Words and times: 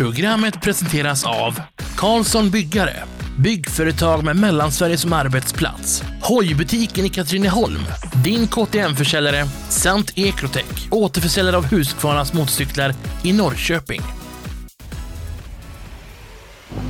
Programmet 0.00 0.60
presenteras 0.60 1.24
av 1.24 1.60
Karlsson 1.96 2.50
Byggare, 2.50 2.96
byggföretag 3.38 4.24
med 4.24 4.36
Mellansverige 4.36 4.96
som 4.96 5.12
arbetsplats. 5.12 6.02
Hojbutiken 6.22 7.04
i 7.04 7.08
Katrineholm, 7.08 7.80
din 8.24 8.48
KTM-försäljare 8.48 9.46
samt 9.68 10.18
Ekrotech, 10.18 10.88
återförsäljare 10.90 11.56
av 11.56 11.64
Husqvarnas 11.64 12.32
motorcyklar 12.32 12.94
i 13.24 13.32
Norrköping. 13.32 14.00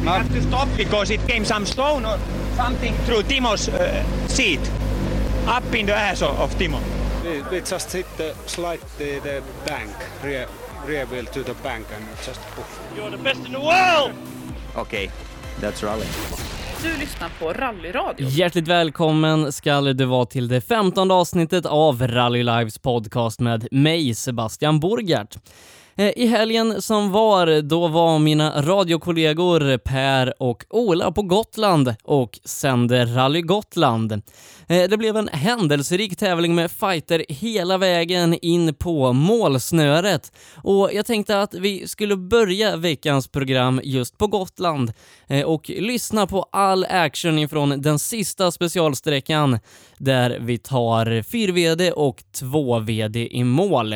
We 0.02 0.10
have 0.10 0.28
to 0.28 0.40
stop 0.48 0.68
because 0.76 1.14
it 1.14 1.20
came 1.28 1.44
some 1.44 1.66
stone 1.66 2.08
or 2.08 2.18
something 2.64 2.94
through 3.06 3.22
Timo's 3.28 3.68
uh, 3.68 4.28
seat, 4.28 4.72
up 5.58 5.74
in 5.74 5.86
the 5.86 5.94
ass 5.94 6.22
of, 6.22 6.40
of 6.40 6.58
Timo. 6.58 6.78
We, 7.24 7.42
we 7.50 7.56
just 7.56 7.92
hit 7.92 8.06
the 8.16 8.34
slide 8.46 8.80
the, 8.98 9.20
the 9.20 9.42
bank, 9.66 9.90
rear, 10.24 10.46
rear 10.86 11.06
wheel 11.06 11.26
to 11.26 11.42
the 11.42 11.54
bank 11.62 11.86
and 11.96 12.04
just 12.26 12.40
poof. 12.56 12.80
You're 12.96 13.10
the 13.10 13.22
best 13.22 13.46
in 13.46 13.52
the 13.52 13.58
world! 13.58 14.12
Okay, 14.76 15.10
that's 15.60 15.82
rally. 15.82 16.06
Du 16.82 17.00
lyssnar 17.00 17.30
på 17.40 17.52
Rallyradio. 17.52 18.26
Hjärtligt 18.28 18.68
välkommen 18.68 19.52
ska 19.52 19.80
du 19.80 20.04
vara 20.04 20.26
till 20.26 20.48
det 20.48 20.60
femtonde 20.60 21.14
avsnittet 21.14 21.66
av 21.66 22.06
Rally 22.06 22.42
Lives 22.42 22.78
podcast 22.78 23.40
med 23.40 23.68
mig, 23.70 24.14
Sebastian 24.14 24.80
Borgart. 24.80 25.36
Eh, 26.00 26.12
I 26.16 26.26
helgen 26.26 26.82
som 26.82 27.10
var, 27.12 27.62
då 27.62 27.88
var 27.88 28.18
mina 28.18 28.62
radiokollegor 28.62 29.78
Per 29.78 30.42
och 30.42 30.64
Ola 30.70 31.12
på 31.12 31.22
Gotland 31.22 31.94
och 32.02 32.40
sände 32.44 33.04
Rally 33.04 33.42
Gotland. 33.42 34.12
Eh, 34.68 34.88
det 34.88 34.96
blev 34.96 35.16
en 35.16 35.28
händelserik 35.28 36.16
tävling 36.16 36.54
med 36.54 36.70
fighter 36.70 37.24
hela 37.28 37.78
vägen 37.78 38.34
in 38.42 38.74
på 38.74 39.12
målsnöret 39.12 40.32
och 40.56 40.90
jag 40.92 41.06
tänkte 41.06 41.40
att 41.40 41.54
vi 41.54 41.88
skulle 41.88 42.16
börja 42.16 42.76
veckans 42.76 43.28
program 43.28 43.80
just 43.84 44.18
på 44.18 44.26
Gotland 44.26 44.92
eh, 45.26 45.46
och 45.46 45.68
lyssna 45.68 46.26
på 46.26 46.46
all 46.52 46.84
action 46.84 47.38
ifrån 47.38 47.82
den 47.82 47.98
sista 47.98 48.50
specialsträckan 48.50 49.58
där 49.98 50.38
vi 50.40 50.58
tar 50.58 51.06
4VD 51.06 51.90
och 51.90 52.22
2VD 52.34 53.28
i 53.30 53.44
mål. 53.44 53.94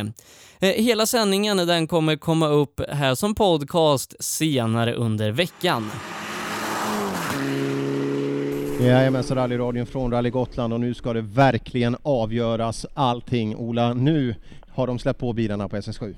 Eh, 0.61 0.69
Hela 0.85 1.07
sändningen 1.07 1.57
den 1.57 1.87
kommer 1.87 2.17
komma 2.17 2.49
upp 2.49 2.81
här 2.89 3.15
som 3.15 3.35
podcast 3.35 4.25
senare 4.25 4.93
under 4.93 5.31
veckan. 5.33 5.91
Jajamensan, 8.81 9.37
rallyradion 9.37 9.87
från 9.87 10.11
Rally 10.13 10.31
Gotland 10.31 10.73
och 10.73 10.81
nu 10.81 10.95
ska 10.95 11.13
det 11.13 11.21
verkligen 11.21 11.97
avgöras 12.03 12.87
allting. 12.95 13.57
Ola, 13.57 13.95
nu 13.95 14.35
har 14.75 14.87
de 14.87 14.99
släppt 14.99 15.21
på 15.21 15.33
bilarna 15.33 15.69
på 15.69 15.77
SS7. 15.77 16.15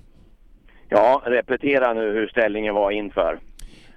Ja, 0.88 1.22
repetera 1.26 1.92
nu 1.94 2.00
hur 2.00 2.28
ställningen 2.28 2.74
var 2.74 2.90
inför. 2.90 3.38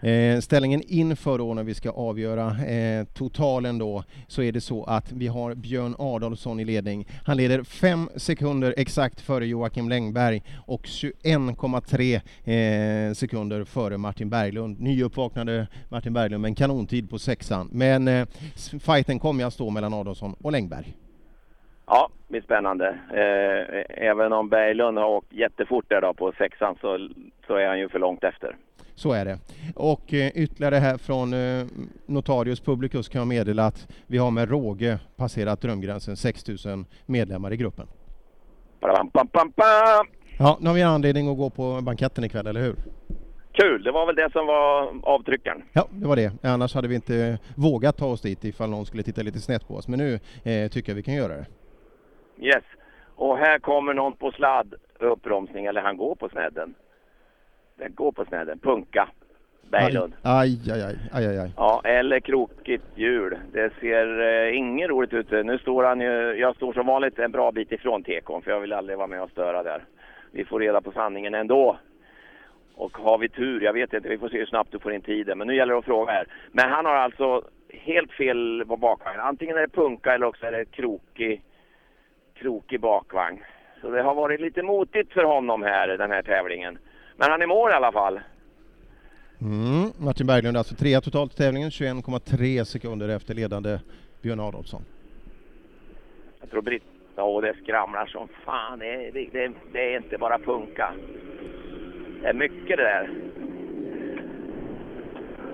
Eh, 0.02 0.40
ställningen 0.40 0.82
inför 0.88 1.38
då 1.38 1.54
när 1.54 1.64
vi 1.64 1.74
ska 1.74 1.90
avgöra 1.90 2.48
eh, 2.48 3.06
totalen 3.06 3.78
då 3.78 4.04
så 4.28 4.42
är 4.42 4.52
det 4.52 4.62
så 4.62 4.84
att 4.84 5.12
vi 5.12 5.28
har 5.28 5.56
Björn 5.56 5.96
Adolfsson 6.00 6.60
i 6.60 6.66
ledning. 6.66 7.08
Han 7.26 7.38
leder 7.38 7.64
fem 7.64 8.10
sekunder 8.16 8.74
exakt 8.78 9.22
före 9.22 9.46
Joakim 9.46 9.90
Längberg 9.90 10.42
och 10.68 10.82
21,3 10.82 12.16
eh, 12.46 13.14
sekunder 13.14 13.64
före 13.64 13.98
Martin 13.98 14.30
Berglund. 14.30 14.80
Nyuppvaknade 14.80 15.68
Martin 15.90 16.14
Berglund 16.14 16.42
med 16.42 16.50
en 16.50 16.56
kanontid 16.56 17.10
på 17.10 17.18
sexan. 17.18 17.70
Men 17.72 18.08
eh, 18.08 18.28
fighten 18.82 19.20
kommer 19.20 19.46
att 19.46 19.54
stå 19.54 19.70
mellan 19.70 19.94
Adolfsson 19.94 20.36
och 20.44 20.52
Längberg. 20.52 20.94
Ja, 21.86 22.10
det 22.28 22.32
blir 22.32 22.42
spännande. 22.42 22.88
Eh, 23.14 24.06
även 24.08 24.34
om 24.34 24.50
Berglund 24.50 24.98
har 24.98 25.08
åkt 25.08 25.34
jättefort 25.34 25.86
där 25.90 26.02
då 26.02 26.14
på 26.14 26.32
sexan 26.38 26.76
så, 26.82 27.10
så 27.48 27.56
är 27.56 27.68
han 27.68 27.80
ju 27.80 27.90
för 27.90 28.00
långt 28.00 28.24
efter. 28.24 28.56
Så 29.00 29.12
är 29.12 29.26
det. 29.26 29.40
Och 29.76 30.14
eh, 30.14 30.32
ytterligare 30.36 30.76
här 30.76 30.98
från 30.98 31.34
eh, 31.34 31.66
Notarius 32.06 32.60
Publicus 32.60 33.10
kan 33.10 33.20
jag 33.20 33.28
meddela 33.28 33.66
att 33.66 33.88
vi 34.08 34.18
har 34.18 34.32
med 34.32 34.50
råge 34.50 35.00
passerat 35.16 35.62
drömgränsen 35.62 36.16
6000 36.16 36.86
medlemmar 37.06 37.54
i 37.54 37.58
gruppen. 37.58 37.88
Ja, 40.40 40.58
nu 40.62 40.68
har 40.68 40.76
vi 40.76 40.84
anledning 40.84 41.32
att 41.32 41.38
gå 41.38 41.50
på 41.50 41.82
banketten 41.82 42.24
ikväll, 42.24 42.48
eller 42.48 42.62
hur? 42.62 42.76
Kul, 43.52 43.84
det 43.84 43.92
var 43.92 44.06
väl 44.06 44.16
det 44.16 44.32
som 44.32 44.48
var 44.48 44.94
avtryckaren. 45.04 45.64
Ja, 45.74 45.88
det 45.92 46.08
var 46.08 46.16
det. 46.16 46.32
Annars 46.44 46.74
hade 46.76 46.88
vi 46.88 46.96
inte 46.96 47.38
vågat 47.56 47.98
ta 47.98 48.06
oss 48.06 48.22
dit 48.22 48.44
ifall 48.44 48.70
någon 48.70 48.86
skulle 48.86 49.04
titta 49.04 49.22
lite 49.22 49.40
snett 49.40 49.68
på 49.68 49.76
oss. 49.76 49.88
Men 49.88 50.00
nu 50.00 50.14
eh, 50.44 50.70
tycker 50.70 50.92
jag 50.92 50.96
vi 50.96 51.04
kan 51.04 51.14
göra 51.14 51.34
det. 51.34 51.46
Yes. 52.42 52.64
Och 53.16 53.38
här 53.38 53.60
kommer 53.60 53.94
någon 53.94 54.14
på 54.14 54.32
sladd, 54.32 54.74
uppbromsning, 55.00 55.66
eller 55.66 55.82
han 55.82 55.98
går 55.98 56.16
på 56.16 56.30
snedden. 56.30 56.76
Den 57.80 57.94
går 57.96 58.12
på 58.12 58.26
snedden, 58.26 58.60
punka. 58.60 59.10
Berglund. 59.70 60.14
Aj, 60.22 60.72
aj, 60.72 60.82
aj, 60.82 60.96
aj, 61.12 61.28
aj, 61.28 61.38
aj. 61.40 61.52
Ja, 61.58 61.82
eller 61.84 62.20
krokigt 62.20 62.84
hjul. 62.96 63.38
Det 63.52 63.72
ser 63.80 64.20
eh, 64.20 64.58
inget 64.58 64.90
roligt 64.90 65.14
ut. 65.14 65.32
Nu 65.32 65.58
står 65.58 65.84
han 65.84 66.02
ju, 66.02 66.34
jag 66.40 66.56
står 66.56 66.74
som 66.74 66.86
vanligt 66.86 67.20
en 67.20 67.32
bra 67.32 67.52
bit 67.52 67.72
ifrån 67.72 68.04
tekon 68.04 68.42
för 68.42 68.52
jag 68.52 68.60
vill 68.60 68.74
aldrig 68.74 68.98
vara 68.98 69.08
med 69.08 69.22
och 69.22 69.30
störa 69.30 69.64
där. 69.64 69.84
Vi 70.32 70.46
får 70.46 70.60
reda 70.60 70.82
på 70.82 70.92
sanningen 70.92 71.34
ändå. 71.34 71.78
Och 72.76 72.98
har 72.98 73.18
vi 73.18 73.30
tur, 73.30 73.62
jag 73.62 73.74
vet 73.74 73.94
inte, 73.94 74.10
vi 74.10 74.18
får 74.18 74.30
se 74.30 74.38
hur 74.38 74.46
snabbt 74.46 74.72
du 74.72 74.80
får 74.80 74.94
in 74.94 75.02
tiden. 75.02 75.38
Men 75.38 75.48
nu 75.48 75.56
gäller 75.56 75.74
det 75.74 75.80
att 75.80 75.86
fråga 75.86 76.12
här. 76.12 76.28
Men 76.52 76.70
han 76.70 76.86
har 76.86 76.96
alltså 76.96 77.44
helt 77.74 78.12
fel 78.12 78.66
på 78.68 78.78
bakvagnen. 78.78 79.26
Antingen 79.26 79.58
är 79.58 79.62
det 79.62 79.74
punka 79.74 80.14
eller 80.14 80.26
också 80.26 80.46
är 80.46 80.52
det 80.52 80.66
krokig, 80.66 81.42
krokig 82.34 82.80
bakvagn. 82.80 83.44
Så 83.82 83.90
det 83.90 84.02
har 84.02 84.16
varit 84.16 84.42
lite 84.42 84.64
motigt 84.64 85.14
för 85.14 85.24
honom 85.24 85.64
här, 85.64 85.88
den 85.88 86.12
här 86.12 86.22
tävlingen. 86.22 86.78
Men 87.20 87.32
han 87.32 87.42
är 87.42 87.48
mål 87.48 87.72
i 87.72 87.74
alla 87.74 87.92
fall. 87.92 88.20
Mm. 89.42 89.92
Martin 89.98 90.28
Berglund 90.28 90.58
alltså 90.58 90.76
trea 90.76 91.02
totalt 91.02 91.34
i 91.34 91.38
tävlingen, 91.38 91.70
21,3 91.70 92.64
sekunder 92.64 93.10
efter 93.10 93.34
ledande 93.34 93.80
Björn 94.22 94.40
Adolfsson. 94.40 94.82
Jag 96.40 96.50
tror 96.50 96.62
Britt... 96.62 96.84
Åh, 97.18 97.42
det 97.42 97.54
skramlar 97.64 98.06
som 98.06 98.28
fan. 98.46 98.80
Det 98.80 98.86
är, 98.86 99.12
det, 99.12 99.52
det 99.74 99.94
är 99.94 99.98
inte 99.98 100.18
bara 100.18 100.40
punka. 100.40 100.94
Det 102.22 102.28
är 102.28 102.34
mycket 102.34 102.78
det 102.78 102.84
där. 102.84 103.10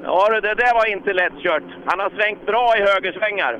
Ja, 0.03 0.39
det 0.41 0.55
där 0.55 0.73
var 0.73 0.91
inte 0.91 1.13
lättkört. 1.13 1.63
Han 1.85 1.99
har 1.99 2.09
svängt 2.09 2.45
bra 2.45 2.73
i 2.77 2.81
högersvängar. 2.81 3.59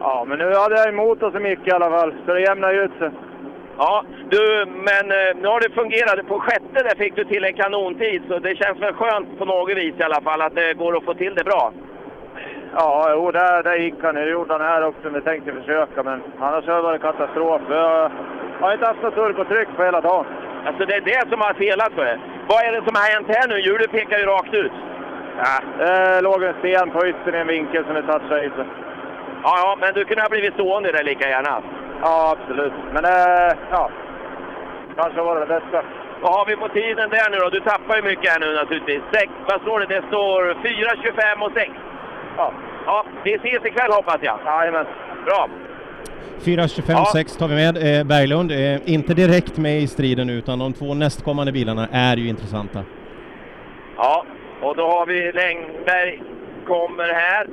Ja, 0.00 0.24
men 0.28 0.38
nu 0.38 0.54
hade 0.54 0.74
jag 0.74 0.88
emot 0.88 1.22
oss 1.22 1.32
så 1.32 1.40
mycket 1.40 1.68
i 1.68 1.70
alla 1.70 1.90
fall, 1.90 2.14
så 2.26 2.34
det 2.34 2.40
jämnar 2.40 2.72
ju 2.72 2.80
ut 2.82 2.98
sig. 2.98 3.10
Ja, 3.78 4.04
du, 4.30 4.64
men 4.66 5.04
eh, 5.10 5.36
nu 5.40 5.48
har 5.48 5.60
det 5.60 5.74
fungerat. 5.74 6.28
På 6.28 6.38
sjätte 6.40 6.82
där 6.82 6.96
fick 6.96 7.16
du 7.16 7.24
till 7.24 7.44
en 7.44 7.54
kanontid, 7.54 8.22
så 8.28 8.38
det 8.38 8.56
känns 8.56 8.78
väl 8.82 8.94
skönt 8.94 9.38
på 9.38 9.44
något 9.44 9.76
vis 9.76 9.94
i 9.98 10.02
alla 10.02 10.20
fall 10.20 10.40
att 10.42 10.54
det 10.54 10.74
går 10.74 10.96
att 10.96 11.04
få 11.04 11.14
till 11.14 11.34
det 11.34 11.44
bra. 11.44 11.72
Ja, 12.76 13.06
jo, 13.10 13.30
där, 13.30 13.62
där 13.62 13.76
gick 13.76 13.94
han. 14.02 14.14
Det 14.14 14.30
gjorde 14.30 14.52
han 14.52 14.60
här 14.60 14.86
också, 14.86 15.08
vi 15.08 15.20
tänkte 15.20 15.52
försöka, 15.52 16.02
men 16.02 16.22
annars 16.40 16.66
har 16.66 16.76
det 16.76 16.82
varit 16.82 17.02
katastrof. 17.02 17.62
Jag 17.68 18.10
har 18.60 18.72
inte 18.72 18.86
haft 18.86 19.02
något 19.02 19.14
turbo 19.14 19.44
tryck 19.44 19.68
på 19.76 19.84
hela 19.84 20.00
dagen. 20.00 20.26
Alltså 20.66 20.84
det 20.86 20.94
är 20.94 21.00
det 21.00 21.28
som 21.30 21.40
har 21.40 21.54
felat 21.54 21.92
för 21.92 22.06
er. 22.06 22.20
Vad 22.48 22.64
är 22.64 22.72
det 22.72 22.82
som 22.86 22.94
har 22.94 23.12
hänt 23.12 23.28
här 23.28 23.48
nu? 23.48 23.60
Hjulet 23.60 23.90
pekar 23.90 24.18
ju 24.18 24.24
rakt 24.24 24.54
ut. 24.54 24.72
Ja, 25.38 25.60
det 25.78 26.20
låg 26.20 26.42
en 26.42 26.54
sten 26.58 26.90
på 26.90 27.06
yttern 27.06 27.34
i 27.34 27.38
en 27.38 27.46
vinkel 27.46 27.84
som 27.84 27.94
det 27.94 28.02
touchade 28.02 28.44
i 28.44 28.50
sig. 28.50 28.66
Ja, 29.42 29.52
ja, 29.64 29.76
men 29.80 29.94
du 29.94 30.04
kunde 30.04 30.22
ha 30.22 30.28
blivit 30.28 30.54
stående 30.54 30.92
där 30.92 31.04
lika 31.04 31.28
gärna. 31.28 31.62
Ja, 32.04 32.36
absolut. 32.36 32.72
Men 32.94 33.04
eh, 33.04 33.52
ja, 33.70 33.90
kanske 34.96 35.20
var 35.22 35.40
det 35.40 35.46
bästa. 35.46 35.84
Vad 36.22 36.32
har 36.38 36.46
vi 36.46 36.56
på 36.56 36.68
tiden 36.68 37.10
där 37.10 37.30
nu 37.30 37.36
då? 37.36 37.48
Du 37.50 37.60
tappar 37.60 37.96
ju 37.96 38.02
mycket 38.02 38.30
här 38.32 38.40
nu 38.40 38.54
naturligtvis. 38.54 39.02
Sex, 39.12 39.32
vad 39.48 39.60
står 39.60 39.80
det? 39.80 39.86
Det 39.86 40.02
står 40.08 40.40
4.25 40.54 41.46
och 41.46 41.52
6. 41.54 41.70
Ja. 42.36 42.52
Ja, 42.86 43.06
vi 43.24 43.34
ses 43.34 43.64
ikväll 43.64 43.92
hoppas 43.92 44.18
jag. 44.20 44.38
Jajamän. 44.44 44.86
Bra. 45.24 45.48
4.25,6 46.40 47.38
tar 47.38 47.48
vi 47.48 47.54
med. 47.54 47.76
Eh, 47.76 48.04
Berglund 48.06 48.52
är 48.52 48.80
inte 48.84 49.14
direkt 49.14 49.56
med 49.56 49.78
i 49.80 49.86
striden 49.86 50.30
utan 50.30 50.58
de 50.58 50.72
två 50.72 50.94
nästkommande 50.94 51.52
bilarna 51.52 51.88
är 51.92 52.16
ju 52.16 52.28
intressanta. 52.28 52.84
Ja, 53.96 54.24
och 54.62 54.76
då 54.76 54.86
har 54.86 55.06
vi 55.06 55.32
Längberg 55.32 56.22
kommer 56.66 57.12
här. 57.12 57.46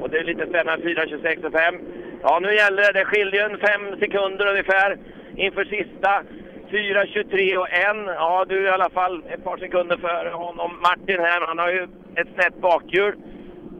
Och 0.00 0.10
det 0.10 0.18
är 0.18 0.24
lite 0.24 0.46
spännande, 0.46 0.84
4.26 0.86 1.44
och 1.46 1.52
5. 1.52 1.74
Ja, 2.22 2.38
nu 2.42 2.54
gäller 2.54 2.82
det. 2.82 2.98
Det 2.98 3.04
skiljer 3.04 3.48
ju 3.48 3.52
en 3.54 3.58
fem 3.58 3.98
sekunder 4.00 4.46
ungefär 4.46 4.98
inför 5.36 5.64
sista. 5.64 6.22
4.23 6.70 7.56
och 7.56 7.68
1. 7.68 7.76
Ja, 8.06 8.44
du 8.48 8.58
är 8.58 8.64
i 8.64 8.68
alla 8.68 8.90
fall 8.90 9.22
ett 9.28 9.44
par 9.44 9.56
sekunder 9.56 9.96
före 9.96 10.28
honom. 10.28 10.70
Martin 10.82 11.20
här, 11.20 11.46
han 11.46 11.58
har 11.58 11.70
ju 11.70 11.82
ett 12.16 12.28
snett 12.34 12.60
bakhjul. 12.60 13.14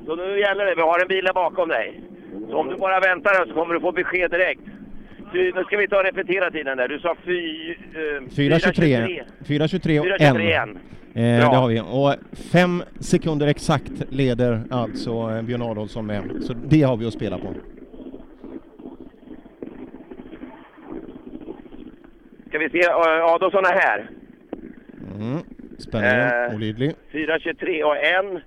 Så 0.06 0.16
nu 0.16 0.40
gäller 0.40 0.64
det. 0.64 0.74
Vi 0.74 0.82
har 0.82 1.00
en 1.02 1.08
bil 1.08 1.24
där 1.24 1.32
bakom 1.32 1.68
dig. 1.68 2.00
Så 2.50 2.56
om 2.56 2.68
du 2.68 2.76
bara 2.76 3.00
väntar 3.00 3.30
här 3.34 3.46
så 3.46 3.54
kommer 3.54 3.74
du 3.74 3.80
få 3.80 3.92
besked 3.92 4.30
direkt. 4.30 4.60
Du, 5.32 5.52
nu 5.52 5.64
ska 5.64 5.76
vi 5.76 5.88
ta 5.88 5.96
och 5.96 6.04
repetera 6.04 6.50
tiden 6.50 6.76
där. 6.78 6.88
Du 6.88 6.98
sa 6.98 7.16
fy, 7.24 7.70
eh, 7.70 7.76
4.23 8.36 9.22
4.23 9.46 10.00
och 10.00 10.06
1. 10.06 10.20
4.23. 10.20 10.76
Eh, 11.14 11.50
det 11.50 11.56
har 11.56 11.68
vi. 11.68 11.80
Och 11.80 12.14
fem 12.52 12.82
sekunder 13.00 13.46
exakt 13.46 13.92
leder 14.08 14.62
alltså 14.70 15.10
eh, 15.10 15.42
Björn 15.42 15.62
Adolfsson 15.62 16.06
med. 16.06 16.22
Så 16.42 16.52
det 16.52 16.82
har 16.82 16.96
vi 16.96 17.06
att 17.06 17.12
spela 17.12 17.38
på. 17.38 17.54
Ska 22.52 22.58
vi 22.58 22.70
se, 22.70 22.78
uh, 22.88 23.24
Adolfsson 23.34 23.64
är 23.64 23.72
här. 23.74 24.08
Mm. 25.14 25.38
Spänningen 25.78 26.48
Eh. 26.50 26.54
olidlig. 26.54 26.92
4.23 27.12 27.82
och 27.84 27.96
en. 27.96 28.40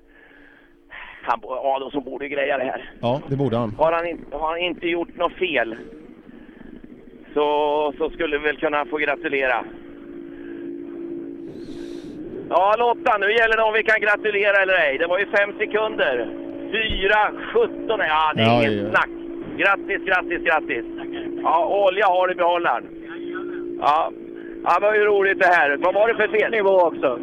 Han, 1.23 1.39
Adolfsson 1.43 2.03
borde 2.03 2.27
greja 2.29 2.57
det 2.57 2.63
här. 2.63 2.91
Ja, 3.01 3.21
det 3.29 3.35
borde 3.35 3.57
han. 3.57 3.75
Har 3.77 3.91
han, 3.91 4.07
in, 4.07 4.25
har 4.31 4.49
han 4.49 4.57
inte 4.57 4.87
gjort 4.87 5.15
något 5.17 5.33
fel 5.33 5.75
så, 7.33 7.93
så 7.97 8.09
skulle 8.09 8.37
vi 8.37 8.43
väl 8.43 8.57
kunna 8.57 8.85
få 8.85 8.97
gratulera. 8.97 9.65
Ja, 12.49 12.75
Lotta, 12.77 13.17
nu 13.17 13.31
gäller 13.31 13.57
det 13.57 13.63
om 13.63 13.73
vi 13.73 13.83
kan 13.83 14.01
gratulera 14.01 14.57
eller 14.61 14.73
ej. 14.73 14.97
Det 14.97 15.07
var 15.07 15.19
ju 15.19 15.25
fem 15.25 15.53
sekunder. 15.57 16.27
4.17. 16.71 18.05
Ja, 18.07 18.33
det 18.35 18.41
är 18.41 18.45
Ja, 18.45 18.61
inget 18.63 18.83
ja. 18.83 18.89
snack. 18.89 19.09
Grattis, 19.57 20.05
grattis, 20.07 20.41
grattis. 20.43 20.85
Ja, 21.43 21.65
olja 21.87 22.05
har 22.05 22.27
du 22.27 22.33
i 22.33 22.37
behållaren. 22.37 22.87
Ja. 23.79 24.11
ja, 24.63 24.79
det 24.79 24.85
var 24.85 24.95
ju 24.95 25.05
roligt 25.05 25.39
det 25.39 25.47
här. 25.47 25.77
Vad 25.77 25.93
var 25.93 26.07
det 26.07 26.15
för 26.15 26.27
fel? 26.27 26.51
Nivå 26.51 26.81
också. 26.81 27.19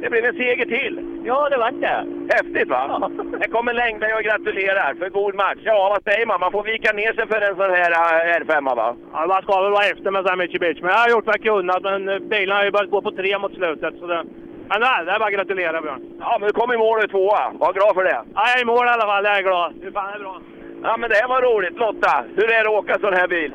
Det 0.00 0.10
blev 0.10 0.24
en 0.24 0.34
seger 0.34 0.66
till. 0.66 1.20
Ja, 1.24 1.48
det 1.48 1.56
var 1.56 1.70
det. 1.70 2.06
Häftigt 2.34 2.68
va? 2.68 3.10
Här 3.40 3.48
kommer 3.48 3.72
Längberg 3.72 4.14
och 4.14 4.22
gratulerar 4.22 4.94
för 4.94 5.08
god 5.08 5.34
match. 5.34 5.58
Ja, 5.62 5.88
vad 5.94 6.12
säger 6.12 6.26
man? 6.26 6.40
Man 6.40 6.52
får 6.52 6.62
vika 6.62 6.92
ner 6.92 7.12
sig 7.12 7.26
för 7.26 7.40
en 7.40 7.56
sån 7.56 7.70
här 7.70 7.92
äh, 7.92 8.40
R5 8.40 8.76
va? 8.76 8.96
Ja, 9.12 9.26
man 9.26 9.42
ska 9.42 9.62
väl 9.62 9.72
vara 9.72 9.84
efter 9.84 10.10
med 10.10 10.22
sån 10.22 10.28
här 10.28 10.36
Mitsubishi, 10.36 10.82
men 10.82 10.90
jag 10.90 10.98
har 10.98 11.10
gjort 11.10 11.26
vad 11.26 11.34
jag 11.34 11.42
kunnat. 11.42 11.82
Men 11.82 12.08
eh, 12.08 12.18
bilen 12.18 12.56
har 12.56 12.64
ju 12.64 12.70
börjat 12.70 12.90
gå 12.90 13.02
på 13.02 13.10
tre 13.10 13.38
mot 13.38 13.54
slutet. 13.54 13.94
Så 14.00 14.06
det... 14.06 14.24
Men 14.70 14.80
nej, 14.80 15.04
det 15.04 15.12
är 15.12 15.18
bara 15.18 15.28
att 15.28 15.38
gratulera 15.38 15.80
Björn. 15.82 16.02
Ja, 16.20 16.36
men 16.40 16.46
du 16.46 16.52
kom 16.52 16.72
i 16.72 16.76
mål 16.76 16.98
och 17.04 17.10
tvåa. 17.10 17.52
Var 17.58 17.72
glad 17.72 17.94
för 17.94 18.04
det. 18.04 18.22
Ja, 18.34 18.42
jag 18.48 18.58
är 18.58 18.62
i 18.62 18.64
mål 18.64 18.86
i 18.86 18.90
alla 18.90 19.06
fall, 19.10 19.24
jag 19.24 19.38
är 19.38 19.42
glad. 19.42 19.74
Hur 19.82 19.90
fan 19.90 20.08
är 20.08 20.18
det 20.18 20.24
bra? 20.24 20.40
Ja, 20.82 20.96
men 20.96 21.10
det 21.10 21.16
här 21.16 21.28
var 21.28 21.42
roligt. 21.42 21.76
Lotta, 21.78 22.24
hur 22.36 22.52
är 22.52 22.64
det 22.64 22.70
att 22.70 22.78
åka 22.80 22.98
sån 22.98 23.14
här 23.14 23.28
bil? 23.28 23.52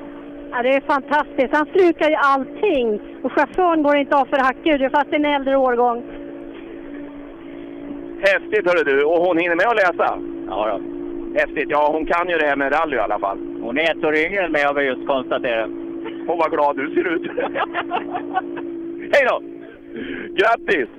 Ja, 0.52 0.62
det 0.62 0.70
är 0.70 0.82
fantastiskt. 0.82 1.54
Han 1.54 1.66
slukar 1.66 2.10
ju 2.10 2.16
allting. 2.16 3.00
Och 3.24 3.32
chauffören 3.32 3.84
går 3.84 3.98
inte 3.98 4.16
av 4.16 4.26
för 4.26 4.38
hackljud, 4.38 4.92
fast 4.92 5.10
det 5.10 5.16
är 5.16 5.20
en 5.20 5.26
äldre 5.26 5.58
årgång. 5.58 6.04
Häftigt 8.20 8.66
hörru 8.68 8.84
du. 8.84 9.04
Och 9.04 9.28
hon 9.28 9.38
hinner 9.38 9.56
med 9.56 9.68
att 9.68 9.76
läsa? 9.76 10.20
Ja, 10.48 10.68
då. 10.72 10.82
Häftigt. 11.40 11.70
Ja, 11.70 11.90
hon 11.92 12.06
kan 12.06 12.30
ju 12.30 12.38
det 12.38 12.46
här 12.46 12.56
med 12.56 12.74
rally 12.74 12.96
i 12.96 13.00
alla 13.00 13.20
fall. 13.20 13.38
Hon 13.62 13.78
är 13.78 13.92
ett 13.92 14.04
år 14.04 14.16
yngre 14.16 14.46
än 14.46 14.52
mig 14.52 14.64
har 14.64 14.74
vi 14.74 14.84
just 14.84 15.08
konstaterat. 15.08 15.70
Och 16.28 16.38
vad 16.38 16.52
glad 16.52 16.76
du 16.76 16.94
ser 16.94 17.08
ut. 17.08 17.32
Hej 19.14 19.28
då! 19.30 19.42
Grattis! 20.36 20.90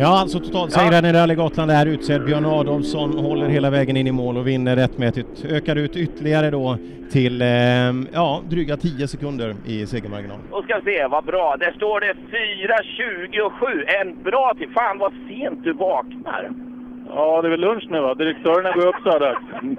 Ja, 0.00 0.20
alltså 0.20 0.38
totalsegraren 0.38 1.04
i 1.04 1.12
Rally 1.12 1.34
Gotland 1.34 1.70
är 1.70 1.86
utsedd. 1.86 2.24
Björn 2.24 2.44
Adolfsson 2.44 3.18
håller 3.18 3.48
hela 3.48 3.70
vägen 3.70 3.96
in 3.96 4.06
i 4.06 4.12
mål 4.12 4.36
och 4.36 4.46
vinner 4.46 4.76
rättmätigt. 4.76 5.44
Ökar 5.44 5.76
ut 5.76 5.96
ytterligare 5.96 6.50
då 6.50 6.76
till 7.10 7.42
eh, 7.42 7.48
ja, 8.12 8.42
dryga 8.50 8.76
10 8.76 9.08
sekunder 9.08 9.54
i 9.66 9.86
segermarginal. 9.86 10.38
Då 10.50 10.62
ska 10.62 10.80
se, 10.84 11.06
vad 11.06 11.24
bra. 11.24 11.56
Där 11.56 11.72
står 11.72 12.00
det 12.00 12.14
4.27. 12.14 14.00
En 14.00 14.22
bra 14.22 14.54
tid. 14.58 14.68
Fan 14.74 14.98
vad 14.98 15.12
sent 15.28 15.64
du 15.64 15.72
vaknar. 15.72 16.50
Ja, 17.08 17.42
det 17.42 17.48
är 17.48 17.50
väl 17.50 17.60
lunch 17.60 17.86
nu 17.90 18.00
va? 18.00 18.14
Direktörerna 18.14 18.72
går 18.72 18.86
upp 18.86 19.02
så 19.02 19.10
här 19.10 19.20
dags. 19.20 19.42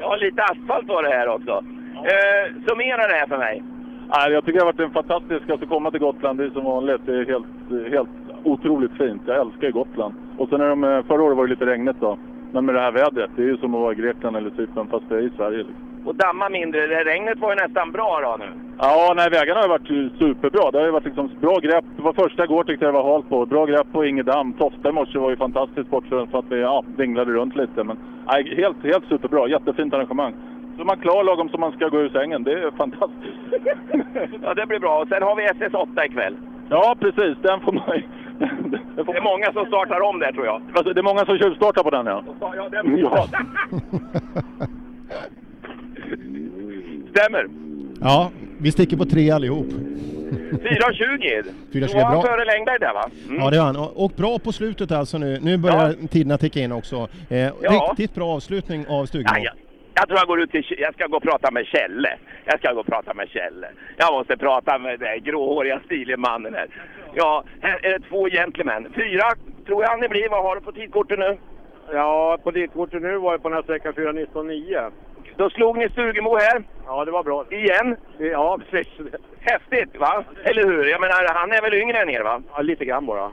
Ja, 0.00 0.16
lite 0.16 0.42
asfalt 0.42 0.88
var 0.88 1.02
det 1.02 1.08
här 1.08 1.28
också. 1.28 1.64
Eh, 1.94 2.62
summera 2.68 3.08
det 3.08 3.14
här 3.14 3.26
för 3.26 3.38
mig. 3.38 3.62
Nej, 4.08 4.32
jag 4.32 4.44
tycker 4.44 4.58
det 4.58 4.64
har 4.64 4.72
varit 4.72 4.80
en 4.80 4.90
fantastisk 4.90 5.50
att 5.50 5.68
komma 5.68 5.90
till 5.90 6.00
Gotland. 6.00 6.38
Det 6.38 6.44
är 6.44 6.50
som 6.50 6.64
vanligt. 6.64 7.00
Det 7.06 7.12
är 7.12 7.26
helt, 7.26 7.46
helt 7.90 8.27
otroligt 8.52 8.92
fint. 8.92 9.22
Jag 9.26 9.40
älskar 9.40 9.66
ju 9.66 9.72
Gotland. 9.72 10.14
Och 10.38 10.48
sen 10.48 10.60
är 10.60 10.68
de, 10.68 10.84
eh, 10.84 11.02
förra 11.02 11.22
året 11.22 11.36
var 11.36 11.46
det 11.46 11.50
lite 11.50 11.66
regnigt 11.66 12.00
då. 12.00 12.18
Men 12.52 12.64
med 12.66 12.74
det 12.74 12.80
här 12.80 12.92
vädret, 12.92 13.30
det 13.36 13.42
är 13.42 13.46
ju 13.46 13.56
som 13.56 13.74
att 13.74 13.80
vara 13.80 13.92
i 13.92 13.96
Grekland 13.96 14.36
eller 14.36 14.50
Cypern 14.50 14.88
fast 14.88 15.08
det 15.08 15.16
är 15.16 15.22
i 15.22 15.30
Sverige. 15.36 15.58
Liksom. 15.58 15.88
Och 16.04 16.14
damma 16.14 16.48
mindre. 16.48 16.86
Det 16.86 17.04
regnet 17.04 17.38
var 17.38 17.50
ju 17.50 17.56
nästan 17.56 17.92
bra 17.92 18.20
då 18.22 18.44
nu. 18.44 18.50
Ja, 18.78 19.12
nej, 19.16 19.30
vägarna 19.30 19.60
har 19.60 19.68
varit 19.68 20.18
superbra. 20.18 20.70
Det 20.70 20.78
har 20.78 20.90
varit 20.90 21.04
liksom 21.04 21.30
bra 21.40 21.56
grepp. 21.56 21.84
Det 21.96 22.02
var 22.02 22.12
första 22.12 22.44
igår 22.44 22.64
tyckte 22.64 22.84
jag 22.84 22.94
det 22.94 22.98
var 22.98 23.12
halt 23.12 23.28
på. 23.28 23.46
Bra 23.46 23.66
grepp 23.66 23.92
på 23.92 24.04
inget 24.04 24.26
damm. 24.26 24.52
Tofta 24.52 24.88
i 24.88 24.92
morse 24.92 25.18
var 25.18 25.30
ju 25.30 25.36
fantastiskt 25.36 25.90
bortsett 25.90 26.30
för 26.30 26.38
att 26.38 26.50
det 26.50 26.58
ja, 26.58 26.84
dinglade 26.96 27.32
runt 27.32 27.56
lite. 27.56 27.84
Men 27.84 27.98
nej, 28.26 28.54
helt, 28.56 28.84
helt 28.84 29.08
superbra. 29.08 29.48
Jättefint 29.48 29.94
arrangemang. 29.94 30.34
Så 30.78 30.84
man 30.84 30.98
klar 30.98 31.24
lagom 31.24 31.48
som 31.48 31.60
man 31.60 31.72
ska 31.72 31.88
gå 31.88 32.00
ur 32.00 32.08
sängen. 32.08 32.42
Det 32.42 32.52
är 32.52 32.70
fantastiskt. 32.70 33.38
Ja, 34.42 34.54
det 34.54 34.66
blir 34.66 34.78
bra. 34.78 35.00
Och 35.02 35.08
sen 35.08 35.22
har 35.22 35.36
vi 35.36 35.42
SS8 35.42 36.04
ikväll. 36.06 36.36
Ja, 36.68 36.96
precis. 37.00 37.36
Den 37.42 37.60
får 37.60 37.72
man 37.72 38.02
Det 38.38 39.16
är 39.16 39.22
många 39.22 39.52
som 39.52 39.66
startar 39.66 40.00
om 40.00 40.18
där 40.18 40.32
tror 40.32 40.46
jag. 40.46 40.62
Alltså, 40.74 40.92
det 40.92 41.00
är 41.00 41.02
många 41.02 41.24
som 41.26 41.38
tjuvstartar 41.38 41.82
på 41.82 41.90
den 41.90 42.06
ja. 42.06 42.24
Ja. 42.40 42.54
Ja. 42.96 43.26
Stämmer. 47.10 47.46
Ja, 48.00 48.30
vi 48.58 48.72
sticker 48.72 48.96
på 48.96 49.04
tre 49.04 49.30
allihop. 49.30 49.66
4.20. 49.66 51.42
4.20 51.72 51.86
Då 51.86 51.94
var 51.94 52.02
han 52.04 52.12
bra. 52.12 52.22
före 52.22 52.44
Längberg 52.44 52.78
där 52.80 52.94
va? 52.94 53.10
Mm. 53.28 53.40
Ja, 53.42 53.50
det 53.50 53.58
var 53.58 53.64
han. 53.64 53.76
Och- 53.76 54.04
Och 54.04 54.12
bra 54.16 54.38
på 54.38 54.52
slutet 54.52 54.92
alltså 54.92 55.18
nu. 55.18 55.38
Nu 55.42 55.56
börjar 55.56 55.92
tiderna 56.08 56.38
ticka 56.38 56.60
in 56.60 56.72
också. 56.72 57.08
Eh, 57.28 57.38
Ja. 57.38 57.52
Riktigt 57.90 58.14
bra 58.14 58.28
avslutning 58.28 58.86
av 58.88 59.06
Stugemo. 59.06 59.30
Ja, 59.44 59.50
jag, 59.98 60.08
tror 60.08 60.18
jag 60.18 60.28
går 60.28 60.40
ut 60.40 60.50
till... 60.50 60.74
Jag 60.78 60.94
ska 60.94 61.06
gå 61.06 61.16
och 61.16 61.22
prata 61.22 61.50
med 61.50 61.66
Kjelle. 61.66 62.18
Jag 62.44 62.58
ska 62.58 62.72
gå 62.72 62.80
och 62.80 62.86
prata 62.86 63.14
med 63.14 63.28
Kjelle. 63.28 63.68
Jag 63.96 64.12
måste 64.12 64.36
prata 64.36 64.78
med 64.78 65.00
den 65.00 65.22
gråhåriga 65.22 65.80
stilige 65.84 66.16
mannen 66.16 66.54
här. 66.54 66.68
Ja, 67.14 67.44
här 67.60 67.86
är 67.86 67.98
det 67.98 68.08
två 68.08 68.28
gentlemän. 68.28 68.92
Fyra 68.94 69.24
tror 69.66 69.82
jag 69.84 70.00
ni 70.00 70.08
blir. 70.08 70.28
Vad 70.28 70.42
har 70.42 70.54
du 70.54 70.60
på 70.60 70.72
tidkortet 70.72 71.18
nu? 71.18 71.38
Ja, 71.92 72.38
på 72.42 72.52
kort 72.74 72.92
nu 72.92 73.16
var 73.18 73.32
jag 73.32 73.42
på 73.42 73.48
den 73.48 73.56
här 73.56 73.62
sträckan 73.62 73.92
4.19,9. 73.92 74.90
Då 75.36 75.50
slog 75.50 75.78
ni 75.78 75.88
Stugemo 75.88 76.36
här. 76.36 76.62
Ja, 76.86 77.04
det 77.04 77.10
var 77.10 77.22
bra. 77.22 77.44
Igen. 77.50 77.96
Ja, 78.18 78.58
precis. 78.70 78.92
Häftigt 79.40 80.00
va? 80.00 80.24
Eller 80.44 80.64
hur? 80.64 80.84
Jag 80.84 81.00
menar, 81.00 81.34
han 81.34 81.52
är 81.52 81.62
väl 81.62 81.74
yngre 81.74 81.98
än 81.98 82.10
er 82.10 82.22
va? 82.22 82.42
Ja, 82.54 82.62
lite 82.62 82.84
grann 82.84 83.06
bara. 83.06 83.30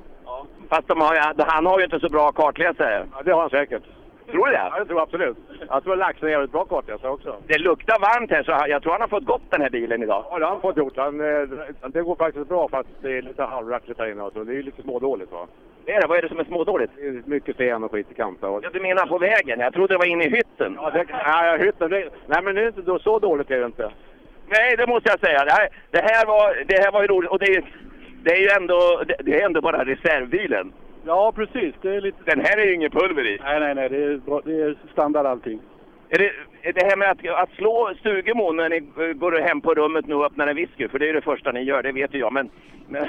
Fast 0.70 0.88
de 0.88 1.02
har, 1.02 1.46
han 1.52 1.66
har 1.66 1.80
ju 1.80 1.86
inte 1.86 2.00
så 2.00 2.10
bra 2.10 2.32
kartläsare. 2.32 3.06
Ja, 3.14 3.22
det 3.26 3.32
har 3.32 3.42
han 3.42 3.50
säkert. 3.50 3.84
Tror 4.32 4.46
du 4.46 4.52
det? 4.52 4.58
Ja, 4.58 4.80
det 4.80 4.86
tror 4.86 5.00
jag 5.00 5.04
absolut. 5.04 5.38
Jag 5.70 5.84
tror 5.84 5.96
Laxen 5.96 6.28
är 6.28 6.32
jävligt 6.32 6.52
bra 6.52 6.66
kartläsare 6.66 7.12
också. 7.12 7.36
Det 7.48 7.58
luktar 7.58 8.00
varmt 8.00 8.32
här 8.32 8.44
så 8.44 8.52
jag 8.70 8.82
tror 8.82 8.92
han 8.92 9.02
har 9.02 9.08
fått 9.08 9.26
gott 9.26 9.42
den 9.52 9.62
här 9.62 9.70
bilen 9.70 10.04
idag. 10.04 10.26
Ja, 10.30 10.40
det 10.40 10.46
har 10.46 10.52
han 10.52 10.62
fått 10.62 10.78
gjort. 10.78 10.98
Han, 10.98 11.22
eh, 11.22 11.48
det 11.88 12.02
går 12.02 12.16
faktiskt 12.16 12.48
bra 12.50 12.68
fast 12.70 12.90
det 13.02 13.18
är 13.18 13.22
lite 13.22 13.44
halvrackligt 13.44 14.00
här 14.00 14.12
inne. 14.12 14.24
Alltså. 14.24 14.44
Det 14.44 14.56
är 14.58 14.64
lite 14.64 14.82
smådåligt 14.82 15.32
va. 15.32 15.48
Det 15.86 15.92
är 15.94 16.02
det. 16.02 16.08
Vad 16.08 16.18
är 16.18 16.22
det 16.22 16.28
som 16.30 16.40
är 16.40 16.44
smådåligt? 16.44 16.92
Det 16.96 17.08
är 17.08 17.22
mycket 17.26 17.56
sten 17.56 17.84
och 17.84 17.92
skit 17.92 18.12
i 18.12 18.14
kanter. 18.14 18.48
Och... 18.50 18.64
Ja, 18.64 18.70
du 18.74 18.80
menar 18.80 19.06
på 19.06 19.18
vägen? 19.18 19.60
Jag 19.60 19.74
trodde 19.74 19.94
det 19.94 19.98
var 19.98 20.06
inne 20.06 20.24
i 20.24 20.30
hytten. 20.30 20.74
Ja, 20.82 20.90
det, 20.90 21.06
nej, 21.26 21.60
hytten, 21.60 21.90
det, 21.90 22.10
nej, 22.28 22.42
men 22.44 22.56
det 22.56 22.62
är 22.62 22.68
inte 22.68 22.82
då, 22.82 23.00
så 23.00 23.20
dåligt 23.20 23.52
är 23.52 23.60
det 23.60 23.66
inte. 23.66 23.92
Nej, 24.48 24.76
det 24.78 24.88
måste 24.88 25.10
jag 25.10 25.20
säga. 25.20 25.46
Det 25.46 25.52
här, 25.52 25.70
det 25.92 26.02
här, 26.02 26.26
var, 26.26 26.64
det 26.68 26.78
här 26.84 26.92
var 26.92 27.02
ju 27.02 27.08
roligt. 27.08 27.30
Och 27.32 27.40
det, 27.40 27.46
är- 27.56 27.66
det 28.24 28.32
är 28.32 28.42
ju 28.42 28.50
ändå, 28.62 29.04
det, 29.08 29.16
det 29.24 29.42
är 29.42 29.46
ändå 29.46 29.62
bara 29.62 29.86
reservbilen. 29.86 30.74
Ja, 31.06 31.32
precis. 31.36 31.76
Det 31.82 31.96
är 31.96 32.02
lite... 32.02 32.18
Den 32.26 32.40
här 32.46 32.58
är 32.58 32.66
ju 32.66 32.74
ingen 32.76 32.92
pulver 32.92 33.26
i. 33.28 33.38
Nej, 33.44 33.60
nej, 33.60 33.76
nej. 33.76 33.90
Det 33.90 34.04
är, 34.04 34.18
bra- 34.18 34.42
det 34.46 34.62
är 34.62 34.76
standard 34.92 35.26
allting. 35.26 35.60
Är 36.10 36.18
det, 36.18 36.32
är 36.70 36.74
det 36.74 36.86
här 36.86 36.98
med 36.98 37.12
att, 37.12 37.42
att 37.44 37.50
slå 37.56 37.94
Stugemo 38.00 38.52
när 38.52 38.70
ni 38.70 38.80
går 39.14 39.32
hem 39.42 39.62
på 39.62 39.74
rummet 39.74 40.08
nu 40.08 40.16
och 40.16 40.26
öppnar 40.26 40.48
en 40.48 40.56
whisky, 40.56 40.88
för 40.88 41.00
det 41.00 41.10
är 41.10 41.14
det 41.14 41.22
första 41.22 41.52
ni 41.52 41.62
gör, 41.62 41.84
det 41.84 41.92
vet 41.92 42.14
ju 42.14 42.20
jag. 42.20 42.34
Men, 42.34 42.50
men 42.88 43.08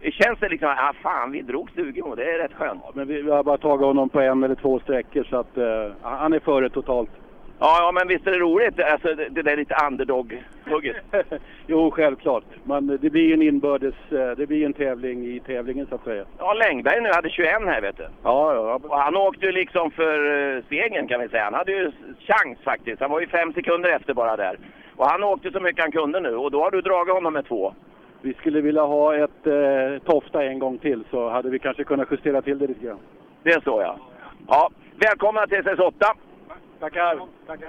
det 0.00 0.10
känns 0.22 0.38
det 0.38 0.48
liksom, 0.48 0.68
ah 0.68 0.92
fan 1.02 1.32
vi 1.32 1.42
drog 1.42 1.70
Stugemo, 1.70 2.14
det 2.14 2.24
är 2.34 2.38
rätt 2.38 2.54
skönt. 2.54 2.82
Men 2.94 3.06
vi, 3.08 3.22
vi 3.22 3.30
har 3.30 3.42
bara 3.44 3.58
tagit 3.58 3.86
honom 3.86 4.08
på 4.08 4.20
en 4.20 4.44
eller 4.44 4.54
två 4.54 4.78
sträckor 4.78 5.24
så 5.24 5.36
att 5.36 5.56
eh, 5.56 5.92
han 6.02 6.32
är 6.32 6.40
före 6.40 6.70
totalt. 6.70 7.10
Ja, 7.60 7.76
ja, 7.80 7.92
men 7.92 8.08
visst 8.08 8.26
är 8.26 8.30
det 8.30 8.38
roligt, 8.38 8.80
alltså 8.80 9.14
det, 9.14 9.28
det 9.28 9.42
där 9.42 9.56
lite 9.56 9.74
underdog-hugget. 9.74 10.96
jo, 11.66 11.90
självklart. 11.90 12.44
Men 12.64 12.86
det 12.86 13.10
blir 13.10 13.22
ju 13.22 13.34
en 13.34 13.42
inbördes, 13.42 13.94
eh, 14.10 14.30
det 14.30 14.46
blir 14.46 14.66
en 14.66 14.72
tävling 14.72 15.26
i 15.26 15.40
tävlingen 15.40 15.86
så 15.86 15.94
att 15.94 16.04
säga. 16.04 16.24
Ja, 16.38 16.52
Längberg 16.52 17.00
nu 17.00 17.10
hade 17.12 17.30
21 17.30 17.52
här 17.52 17.80
vet 17.80 17.96
du. 17.96 18.08
Ja, 18.22 18.54
ja. 18.54 18.80
Och 18.88 18.98
han 18.98 19.16
åkte 19.16 19.46
ju 19.46 19.52
liksom 19.52 19.90
för 19.90 20.18
uh, 20.26 20.62
segern 20.68 21.08
kan 21.08 21.20
vi 21.20 21.28
säga. 21.28 21.44
Han 21.44 21.54
hade 21.54 21.72
ju 21.72 21.92
chans 22.18 22.58
faktiskt. 22.64 23.00
Han 23.00 23.10
var 23.10 23.20
ju 23.20 23.26
fem 23.26 23.52
sekunder 23.52 23.90
efter 23.90 24.14
bara 24.14 24.36
där. 24.36 24.58
Och 24.96 25.06
han 25.06 25.24
åkte 25.24 25.50
så 25.50 25.60
mycket 25.60 25.82
han 25.82 25.92
kunde 25.92 26.20
nu 26.20 26.36
och 26.36 26.50
då 26.50 26.62
har 26.62 26.70
du 26.70 26.80
dragit 26.80 27.14
honom 27.14 27.32
med 27.32 27.48
två. 27.48 27.74
Vi 28.22 28.34
skulle 28.34 28.60
vilja 28.60 28.82
ha 28.82 29.14
ett 29.14 29.46
eh, 29.46 30.02
Tofta 30.04 30.44
en 30.44 30.58
gång 30.58 30.78
till 30.78 31.04
så 31.10 31.28
hade 31.28 31.50
vi 31.50 31.58
kanske 31.58 31.84
kunnat 31.84 32.08
justera 32.10 32.42
till 32.42 32.58
det 32.58 32.66
lite 32.66 32.86
grann. 32.86 32.98
Det 33.42 33.50
är 33.50 33.60
så 33.60 33.80
ja. 33.80 33.96
Ja, 34.48 34.70
välkomna 34.96 35.46
till 35.46 35.62
SS8. 35.62 36.14
Tackar. 36.80 37.20
Tackar. 37.46 37.68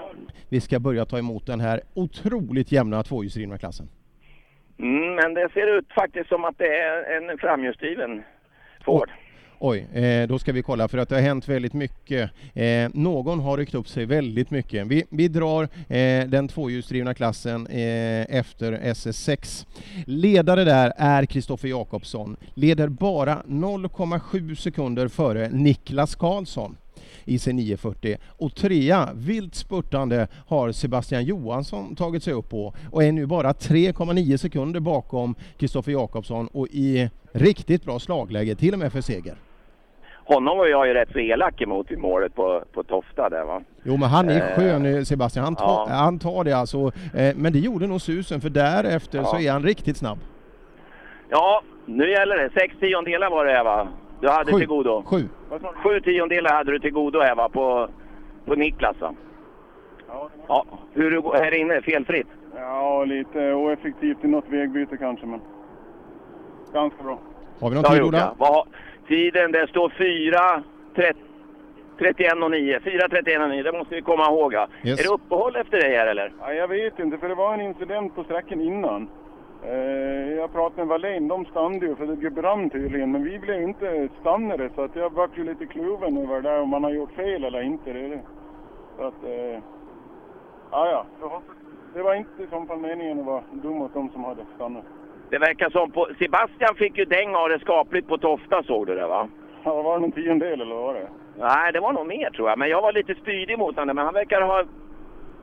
Vi 0.50 0.62
ska 0.62 0.80
börja 0.80 1.06
ta 1.06 1.18
emot 1.18 1.46
den 1.46 1.60
här 1.60 1.82
otroligt 1.94 2.72
jämna 2.72 3.04
tvåhjulsdrivna 3.04 3.58
klassen. 3.58 3.90
Mm, 4.80 5.16
men 5.16 5.34
det 5.34 5.50
ser 5.54 5.78
ut 5.78 5.86
faktiskt 5.96 6.30
som 6.30 6.46
att 6.46 6.58
det 6.58 6.78
är 6.78 7.18
en 7.18 7.38
framhjulsdriven 7.38 8.24
Ford. 8.86 9.10
Oj, 9.62 9.88
eh, 9.94 10.28
då 10.28 10.40
ska 10.40 10.52
vi 10.52 10.62
kolla 10.62 10.88
för 10.88 10.98
att 10.98 11.10
det 11.10 11.16
har 11.16 11.22
hänt 11.22 11.48
väldigt 11.48 11.74
mycket. 11.74 12.32
Eh, 12.54 12.90
någon 12.94 13.40
har 13.40 13.58
ryckt 13.58 13.76
upp 13.76 13.88
sig 13.88 14.06
väldigt 14.06 14.52
mycket. 14.52 14.88
Vi, 14.88 15.06
vi 15.10 15.28
drar 15.28 15.64
eh, 15.64 16.28
den 16.28 16.48
tvåhjulsdrivna 16.48 17.14
klassen 17.14 17.68
efter 18.30 18.72
SS6. 18.74 19.68
Ledare 20.06 20.64
där 20.64 20.94
är 20.98 21.26
Kristoffer 21.26 21.68
Jakobsson, 21.68 22.38
leder 22.54 22.88
bara 22.88 23.42
0,7 23.48 24.56
sekunder 24.56 25.08
före 25.08 25.50
Niklas 25.50 26.16
Karlsson. 26.16 26.78
I 27.30 27.40
sin 27.40 27.56
940. 27.56 28.18
Och 28.38 28.56
trea, 28.56 29.10
vilt 29.14 29.56
spurtande, 29.56 30.28
har 30.48 30.72
Sebastian 30.72 31.24
Johansson 31.24 31.96
tagit 31.96 32.24
sig 32.24 32.34
upp 32.34 32.50
på 32.50 32.74
och 32.92 33.04
är 33.04 33.12
nu 33.12 33.26
bara 33.26 33.52
3,9 33.52 34.38
sekunder 34.38 34.80
bakom 34.80 35.36
Kristoffer 35.58 35.92
Jakobsson 35.92 36.48
och 36.48 36.68
i 36.72 37.10
riktigt 37.32 37.84
bra 37.86 38.00
slagläge, 38.00 38.56
till 38.56 38.74
och 38.74 38.80
med 38.80 38.92
för 38.92 39.02
seger. 39.02 39.36
Honom 40.26 40.58
var 40.58 40.68
jag 40.68 40.88
ju 40.88 40.94
rätt 40.94 41.10
så 41.12 41.20
elak 41.20 41.62
emot 41.62 41.92
i 41.92 41.98
målet 41.98 42.36
på, 42.36 42.64
på 42.74 42.84
Tofta 42.84 43.30
där 43.30 43.44
va. 43.46 43.62
Jo 43.84 43.98
men 43.98 44.10
han 44.10 44.30
är 44.30 44.50
Eh, 44.50 44.56
skön 44.56 44.86
eh, 44.86 45.04
Sebastian, 45.04 45.46
han, 45.46 45.56
tar, 45.56 45.86
ja. 45.90 45.96
han 45.96 46.20
tar 46.20 46.44
det 46.44 46.54
alltså. 46.54 46.92
Eh, 47.14 47.36
Men 47.36 47.54
det 47.54 47.60
gjorde 47.60 47.88
nog 47.88 48.02
susen 48.02 48.42
för 48.42 48.50
därefter 48.50 49.24
så 49.24 49.36
Ja. 49.36 49.42
är 49.42 49.52
han 49.52 49.64
riktigt 49.64 49.98
snabb. 49.98 50.20
Ja, 51.30 51.62
nu 51.86 52.12
gäller 52.12 52.38
det. 52.38 52.50
Sex 52.54 52.76
tiondelar 52.80 53.30
var 53.30 53.46
det 53.46 53.64
va? 53.64 53.88
Du 54.22 54.30
hade 54.30 54.52
Sju. 54.52 54.58
till 54.60 54.68
godo? 54.68 55.04
Sju. 55.06 55.30
Sju 55.84 56.00
tiondelar 56.02 56.54
hade 56.54 56.72
du 56.72 56.80
till 56.80 56.92
godo 56.94 57.20
här 57.20 57.36
va? 57.36 57.50
På, 57.50 57.88
på 58.46 58.56
Niklas 58.56 59.02
va? 59.02 59.14
Ja. 60.48 60.66
Hur 60.94 61.12
du 61.12 61.22
går 61.22 61.34
här 61.34 61.54
inne, 61.54 61.82
felfritt? 61.82 62.28
Ja, 62.56 63.04
lite 63.04 63.54
oeffektivt 63.54 64.24
i 64.24 64.28
något 64.28 64.46
vägbyte 64.50 64.98
kanske, 64.98 65.26
men 65.26 65.42
ganska 66.74 67.04
bra. 67.04 67.20
Har 67.62 67.70
vi 67.70 67.76
någon 67.76 67.84
Ja, 67.88 67.92
tid 67.94 68.04
Ola? 68.04 68.36
ja. 68.40 68.66
Tiden, 69.08 69.52
det 69.52 69.68
står 69.68 69.90
4, 69.90 70.64
31 71.98 72.34
och 72.44 72.52
9. 72.52 72.80
4, 72.80 73.10
31 73.10 73.42
och 73.42 73.50
9, 73.50 73.64
det 73.64 73.72
måste 73.72 73.96
vi 73.96 74.02
komma 74.02 74.26
ihåg. 74.26 74.54
Ja. 74.54 74.68
Yes. 74.84 75.00
Är 75.00 75.04
det 75.04 75.10
uppehåll 75.10 75.56
efter 75.56 75.78
det 75.78 75.98
här 75.98 76.08
eller? 76.08 76.34
Ja, 76.42 76.54
jag 76.54 76.68
vet 76.68 77.00
inte, 77.00 77.18
för 77.18 77.30
det 77.30 77.36
var 77.36 77.54
en 77.54 77.62
incident 77.62 78.16
på 78.16 78.24
sträckan 78.24 78.62
innan. 78.62 79.10
Eh, 79.64 80.34
jag 80.34 80.52
pratade 80.52 80.82
med 80.82 80.88
Wallén, 80.88 81.28
de 81.28 81.46
stannade 81.46 81.86
ju 81.86 81.96
för 81.96 82.06
det 82.06 82.30
brann 82.30 82.70
tydligen, 82.70 83.12
men 83.12 83.24
vi 83.24 83.40
blev 83.40 83.62
inte 83.62 84.10
stannade 84.22 84.70
så 84.76 84.82
att 84.82 84.96
jag 84.96 85.14
vart 85.14 85.38
ju 85.38 85.44
lite 85.44 85.66
kluven 85.66 86.18
över 86.18 86.36
det 86.36 86.50
där 86.50 86.62
om 86.62 86.70
man 86.70 86.84
har 86.84 86.92
gjort 86.92 87.12
fel 87.12 87.44
eller 87.44 87.62
inte. 87.62 87.94
Det 87.94 88.08
det. 88.08 88.22
Så 88.98 89.04
att, 89.04 89.24
eh, 89.24 89.60
ja, 90.72 90.92
ja. 90.92 91.06
Så, 91.20 91.42
det 91.94 92.02
var 92.02 92.16
inte 92.16 92.48
så 92.50 92.66
fall 92.66 92.80
meningen 92.80 93.20
att 93.20 93.26
vara 93.26 93.44
dum 93.52 93.78
mot 93.78 93.94
de 93.94 94.10
som 94.10 94.24
hade 94.24 94.46
stannat. 94.56 94.84
Det 95.30 95.38
verkar 95.38 95.70
som 95.70 95.92
på... 95.92 96.08
Sebastian 96.20 96.76
fick 96.76 96.98
ju 96.98 97.06
däng 97.06 97.36
av 97.36 97.50
det 97.50 97.60
skapligt 97.60 98.08
på 98.08 98.18
Tofta 98.18 98.64
såg 98.64 98.88
du 98.88 98.96
det 98.96 99.08
va? 99.08 99.28
Ja, 99.64 99.82
var 99.82 100.00
det 100.00 100.06
en 100.06 100.12
tiondel 100.12 100.62
eller 100.62 100.76
vad 100.76 100.84
var 100.84 100.94
det? 100.94 101.10
Nej, 101.38 101.72
det 101.74 101.80
var 101.80 101.94
nog 101.94 102.08
mer 102.08 102.30
tror 102.30 102.50
jag. 102.50 102.60
Men 102.60 102.70
jag 102.70 102.82
var 102.82 102.94
lite 102.94 103.16
spydig 103.16 103.60
mot 103.60 103.76
honom. 103.76 103.96
Men 103.96 104.06
han 104.06 104.14
verkar 104.14 104.42
ha... 104.42 104.64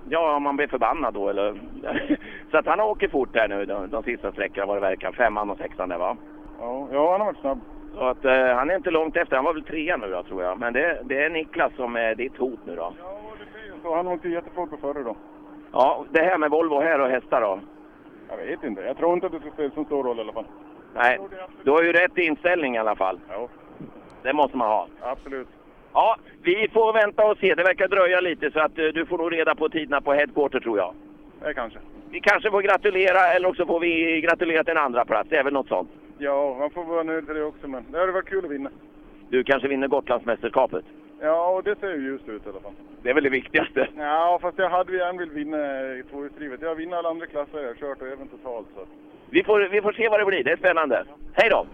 Ja, 0.08 0.36
om 0.36 0.42
man 0.42 0.56
blir 0.56 0.66
förbannad 0.66 1.14
då 1.14 1.28
eller... 1.28 1.60
Så 2.50 2.58
att 2.58 2.66
han 2.66 2.80
åker 2.80 3.08
fort 3.08 3.34
här 3.34 3.48
nu 3.48 3.64
de, 3.64 3.90
de 3.90 4.02
sista 4.02 4.32
sträckorna 4.32 4.66
vad 4.66 4.76
det 4.76 4.80
verkar. 4.80 5.12
Femman 5.12 5.50
och 5.50 5.58
sexan 5.58 5.88
där 5.88 5.98
va? 5.98 6.16
Ja, 6.60 6.88
ja 6.92 7.10
han 7.12 7.20
har 7.20 7.26
varit 7.26 7.40
snabb. 7.40 7.60
Så 7.94 8.04
att 8.04 8.24
eh, 8.24 8.54
han 8.54 8.70
är 8.70 8.76
inte 8.76 8.90
långt 8.90 9.16
efter. 9.16 9.36
Han 9.36 9.44
var 9.44 9.54
väl 9.54 9.64
trea 9.64 9.96
nu 9.96 10.10
då 10.10 10.22
tror 10.22 10.42
jag. 10.42 10.58
Men 10.58 10.72
det, 10.72 11.00
det 11.04 11.24
är 11.24 11.30
Niklas 11.30 11.72
som 11.76 11.96
är 11.96 12.14
ditt 12.14 12.36
hot 12.36 12.60
nu 12.64 12.76
då. 12.76 12.92
Så 13.82 13.94
han 13.94 14.06
åkte 14.06 14.28
jättefort 14.28 14.70
på 14.70 14.76
förra 14.76 15.02
då. 15.02 15.16
Ja, 15.72 16.04
det 16.10 16.22
här 16.22 16.38
med 16.38 16.50
Volvo 16.50 16.80
här 16.80 17.00
och 17.00 17.08
hästar 17.08 17.40
då? 17.40 17.60
Jag 18.28 18.36
vet 18.36 18.64
inte. 18.64 18.82
Jag 18.82 18.96
tror 18.96 19.14
inte 19.14 19.26
att 19.26 19.32
det 19.32 19.40
ska 19.40 19.50
spela 19.50 19.70
så 19.74 19.84
stor 19.84 20.04
roll 20.04 20.18
i 20.18 20.20
alla 20.20 20.32
fall. 20.32 20.46
Nej, 20.94 21.18
du 21.62 21.70
har 21.70 21.82
ju 21.82 21.92
rätt 21.92 22.18
inställning 22.18 22.74
i 22.74 22.78
alla 22.78 22.96
fall. 22.96 23.20
Ja. 23.28 23.48
Det 24.22 24.32
måste 24.32 24.56
man 24.56 24.68
ha. 24.68 24.88
Absolut. 25.00 25.48
Ja, 25.96 26.16
vi 26.42 26.68
får 26.72 26.92
vänta 26.92 27.24
och 27.24 27.38
se. 27.38 27.54
Det 27.54 27.62
verkar 27.62 27.88
dröja 27.88 28.20
lite 28.20 28.50
så 28.50 28.60
att 28.60 28.78
eh, 28.78 28.84
du 28.84 29.06
får 29.06 29.18
nog 29.18 29.32
reda 29.32 29.54
på 29.54 29.68
tiderna 29.68 30.00
på 30.00 30.12
headquarter 30.12 30.60
tror 30.60 30.78
jag. 30.78 30.94
Det 31.42 31.54
kanske. 31.54 31.78
Vi 32.10 32.20
kanske 32.20 32.50
får 32.50 32.62
gratulera 32.62 33.20
eller 33.34 33.48
också 33.48 33.66
får 33.66 33.80
vi 33.80 34.20
gratulera 34.20 34.64
till 34.64 34.70
en 34.70 34.84
andra 34.84 35.04
plats. 35.04 35.28
Det 35.30 35.36
är 35.36 35.44
väl 35.44 35.52
något 35.52 35.68
sånt. 35.68 35.90
Ja, 36.18 36.56
man 36.58 36.70
får 36.70 36.84
vara 36.84 37.02
nöjd 37.02 37.26
för 37.26 37.34
det 37.34 37.44
också, 37.44 37.68
men 37.68 37.84
det 37.92 37.98
hade 37.98 38.12
varit 38.12 38.28
kul 38.28 38.44
att 38.44 38.50
vinna. 38.50 38.70
Du 39.28 39.44
kanske 39.44 39.68
vinner 39.68 39.88
Gotlandsmästerskapet. 39.88 40.84
Ja, 41.20 41.48
och 41.48 41.62
det 41.62 41.78
ser 41.80 41.90
ju 41.90 42.02
ljust 42.02 42.28
ut 42.28 42.46
i 42.46 42.48
alla 42.48 42.60
fall. 42.60 42.72
Det 43.02 43.10
är 43.10 43.14
väl 43.14 43.24
det 43.24 43.30
viktigaste. 43.30 43.88
Ja, 43.96 44.38
fast 44.42 44.58
jag 44.58 44.70
hade 44.70 44.92
ju 44.92 44.98
gärna 44.98 45.18
vill 45.18 45.30
vinna 45.30 45.58
i 45.94 46.02
tvåhjulsdrivet. 46.10 46.62
Jag 46.62 46.74
vinner 46.74 46.96
alla 46.96 47.08
andra 47.08 47.26
klasser 47.26 47.58
jag 47.58 47.66
har 47.66 47.74
kört 47.74 48.02
och 48.02 48.08
även 48.08 48.28
totalt. 48.28 48.66
Så. 48.74 48.80
Vi 49.30 49.44
får, 49.44 49.60
vi 49.60 49.82
får 49.82 49.92
se 49.92 50.08
vad 50.08 50.20
det 50.20 50.24
blir. 50.26 50.44
Det 50.44 50.52
är 50.52 50.56
spännande. 50.56 51.04
Hej 51.32 51.50
då! 51.50 51.66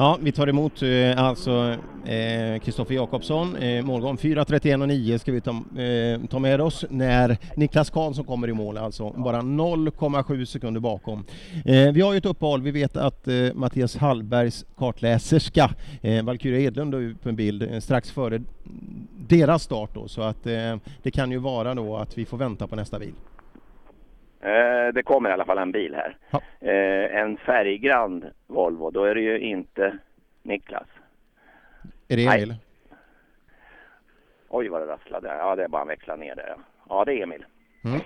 Ja, 0.00 0.18
vi 0.22 0.32
tar 0.32 0.46
emot 0.46 0.82
eh, 0.82 1.24
alltså 1.24 1.76
eh, 2.04 2.60
Kristoffer 2.60 2.94
Jakobsson, 2.94 3.56
eh, 3.56 3.84
målgång 3.84 4.16
4.31 4.16 4.82
och 4.82 4.88
9 4.88 5.18
ska 5.18 5.32
vi 5.32 5.40
ta, 5.40 5.50
eh, 5.50 6.20
ta 6.30 6.38
med 6.38 6.60
oss 6.60 6.84
när 6.90 7.38
Niklas 7.56 7.90
Karlsson 7.90 8.24
kommer 8.24 8.48
i 8.48 8.52
mål, 8.52 8.78
alltså 8.78 9.10
bara 9.10 9.40
0,7 9.42 10.44
sekunder 10.44 10.80
bakom. 10.80 11.24
Eh, 11.64 11.92
vi 11.92 12.00
har 12.00 12.12
ju 12.12 12.18
ett 12.18 12.26
uppehåll, 12.26 12.62
vi 12.62 12.70
vet 12.70 12.96
att 12.96 13.28
eh, 13.28 13.34
Mattias 13.54 13.96
Hallbergs 13.96 14.64
kartläserska 14.76 15.70
eh, 16.02 16.24
Valkyria 16.24 16.60
Edlund 16.60 16.94
är 16.94 16.98
ut 16.98 17.22
på 17.22 17.28
en 17.28 17.36
bild 17.36 17.62
eh, 17.62 17.80
strax 17.80 18.10
före 18.10 18.42
deras 19.28 19.62
start 19.62 19.90
då, 19.94 20.08
så 20.08 20.22
att 20.22 20.46
eh, 20.46 20.76
det 21.02 21.10
kan 21.10 21.30
ju 21.30 21.38
vara 21.38 21.74
då 21.74 21.96
att 21.96 22.18
vi 22.18 22.24
får 22.24 22.36
vänta 22.36 22.66
på 22.66 22.76
nästa 22.76 22.98
bil. 22.98 23.14
Eh, 24.40 24.92
det 24.94 25.02
kommer 25.04 25.30
i 25.30 25.32
alla 25.32 25.44
fall 25.44 25.58
en 25.58 25.72
bil 25.72 25.94
här. 25.94 26.16
Eh, 26.60 27.20
en 27.20 27.36
färggrann 27.36 28.24
Volvo. 28.46 28.90
Då 28.90 29.04
är 29.04 29.14
det 29.14 29.20
ju 29.20 29.38
inte 29.38 29.98
Niklas. 30.42 30.86
Är 32.08 32.16
det 32.16 32.26
Nej. 32.26 32.42
Emil? 32.42 32.54
Oj 34.48 34.68
vad 34.68 34.80
det 34.82 34.86
rasslade. 34.92 35.28
Ja, 35.28 35.56
det 35.56 35.64
är 35.64 35.68
bara 35.68 35.82
att 35.82 35.88
växla 35.88 36.16
ner 36.16 36.36
det. 36.36 36.54
Ja, 36.88 37.04
det 37.04 37.12
är 37.14 37.22
Emil. 37.22 37.44
Mm. 37.84 38.00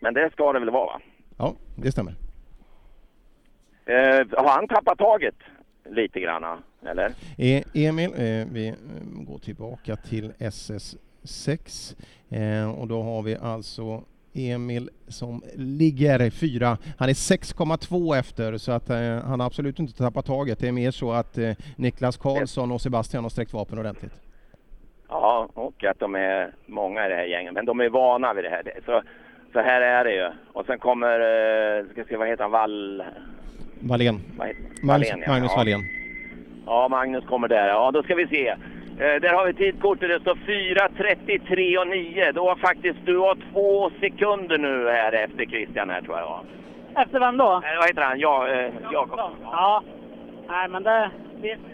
Men 0.00 0.14
det 0.14 0.30
ska 0.32 0.52
det 0.52 0.58
väl 0.58 0.70
vara 0.70 0.86
va? 0.86 1.00
Ja, 1.38 1.54
det 1.76 1.92
stämmer. 1.92 2.14
Eh, 3.84 4.26
har 4.38 4.48
han 4.48 4.68
tappat 4.68 4.98
taget 4.98 5.34
lite 5.84 6.20
granna? 6.20 6.58
Eller? 6.86 7.12
E- 7.38 7.62
Emil, 7.74 8.10
eh, 8.12 8.46
vi 8.52 8.68
eh, 8.68 8.74
går 9.26 9.38
tillbaka 9.38 9.96
till 9.96 10.32
SS6 10.38 11.96
eh, 12.30 12.80
och 12.80 12.88
då 12.88 13.02
har 13.02 13.22
vi 13.22 13.36
alltså 13.36 14.02
Emil 14.34 14.90
som 15.08 15.42
ligger 15.54 16.30
fyra. 16.30 16.78
Han 16.98 17.08
är 17.08 17.12
6,2 17.12 18.18
efter 18.18 18.58
så 18.58 18.72
att 18.72 18.90
eh, 18.90 18.96
han 19.24 19.40
har 19.40 19.46
absolut 19.46 19.78
inte 19.78 19.98
tappat 19.98 20.26
taget. 20.26 20.58
Det 20.58 20.68
är 20.68 20.72
mer 20.72 20.90
så 20.90 21.12
att 21.12 21.38
eh, 21.38 21.52
Niklas 21.76 22.16
Karlsson 22.16 22.72
och 22.72 22.80
Sebastian 22.80 23.24
har 23.24 23.30
sträckt 23.30 23.52
vapen 23.52 23.78
ordentligt. 23.78 24.12
Ja, 25.08 25.48
och 25.54 25.84
att 25.84 25.98
de 25.98 26.14
är 26.14 26.52
många 26.66 27.06
i 27.06 27.08
det 27.08 27.14
här 27.14 27.24
gänget. 27.24 27.54
Men 27.54 27.66
de 27.66 27.80
är 27.80 27.88
vana 27.88 28.34
vid 28.34 28.44
det 28.44 28.50
här. 28.50 28.62
Så, 28.84 29.02
så 29.52 29.60
här 29.60 29.80
är 29.80 30.04
det 30.04 30.14
ju. 30.14 30.30
Och 30.52 30.66
sen 30.66 30.78
kommer, 30.78 31.20
eh, 31.20 31.84
ska 31.92 32.04
se 32.04 32.16
vad 32.16 32.28
heter 32.28 32.42
han, 32.42 32.50
Wall... 32.50 33.02
Wallén. 33.80 34.20
Magnus, 34.36 34.56
Wallén, 34.82 35.22
ja. 35.26 35.32
Magnus 35.32 35.50
ja. 35.52 35.56
Wallén. 35.56 35.80
Ja, 36.66 36.88
Magnus 36.88 37.24
kommer 37.24 37.48
där. 37.48 37.68
Ja, 37.68 37.90
då 37.90 38.02
ska 38.02 38.14
vi 38.14 38.26
se. 38.26 38.56
Eh, 39.02 39.20
där 39.20 39.34
har 39.34 39.46
vi 39.46 39.54
tidkortet. 39.54 40.08
Det 40.08 40.20
står 40.20 40.34
4.33 40.34 41.78
och 41.78 41.88
9. 41.88 42.32
Då 42.32 42.48
har 42.48 42.56
faktiskt 42.56 42.98
du 43.04 43.18
har 43.18 43.36
två 43.52 43.90
sekunder 44.00 44.58
nu 44.58 44.88
här 44.88 45.12
efter 45.12 45.44
Christian 45.44 45.90
här 45.90 46.02
tror 46.02 46.18
jag. 46.18 46.40
Efter 47.02 47.20
vem 47.20 47.36
då? 47.36 47.44
Eh, 47.44 47.78
vad 47.78 47.86
heter 47.88 48.02
han? 48.02 48.20
Ja, 48.20 48.48
eh, 48.48 48.72
Jakob. 48.92 49.20
Ja. 49.42 49.82
Nej, 50.48 50.68
men 50.68 50.82
det... 50.82 51.10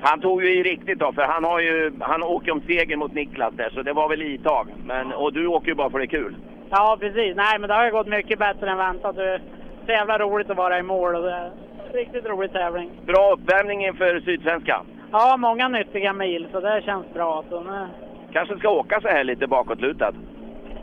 Han 0.01 0.21
tog 0.21 0.45
ju 0.45 0.59
i 0.59 0.63
riktigt 0.63 0.99
då, 0.99 1.13
för 1.13 1.23
han, 1.23 1.45
har 1.45 1.61
ju, 1.61 1.93
han 2.01 2.23
åker 2.23 2.53
om 2.53 2.61
seger 2.61 2.97
mot 2.97 3.15
Niklas 3.15 3.55
där, 3.55 3.71
så 3.71 3.83
det 3.83 3.93
var 3.93 4.09
väl 4.09 4.23
i 4.23 4.39
tag. 4.39 4.69
Men, 4.85 5.13
och 5.13 5.33
du 5.33 5.47
åker 5.47 5.69
ju 5.69 5.75
bara 5.75 5.91
för 5.91 5.99
det 5.99 6.05
är 6.05 6.07
kul. 6.07 6.37
Ja, 6.71 6.97
precis. 7.01 7.37
Nej, 7.37 7.59
men 7.59 7.69
det 7.69 7.75
har 7.75 7.85
ju 7.85 7.91
gått 7.91 8.07
mycket 8.07 8.39
bättre 8.39 8.71
än 8.71 8.79
väntat. 8.79 9.17
Det 9.17 9.35
är 9.35 9.41
så 9.87 9.93
jävla 9.93 10.19
roligt 10.19 10.51
att 10.51 10.57
vara 10.57 10.79
i 10.79 10.83
mål 10.83 11.15
och 11.15 11.23
det 11.23 11.33
är 11.33 11.51
riktigt 11.93 12.27
rolig 12.27 12.53
tävling. 12.53 12.91
Bra 13.07 13.33
uppvärmning 13.33 13.87
inför 13.87 14.21
Sydsvenska. 14.21 14.83
Ja, 15.13 15.37
många 15.37 15.69
nyttiga 15.69 16.13
mil, 16.13 16.49
så 16.53 16.61
det 16.61 16.83
känns 16.85 17.15
bra. 17.15 17.45
Så 17.51 17.61
nu, 17.61 17.87
Kanske 18.33 18.59
ska 18.59 18.71
åka 18.71 19.01
så 19.01 19.09
här 19.09 19.25
lite 19.25 19.47
bakåtlutad. 19.47 20.13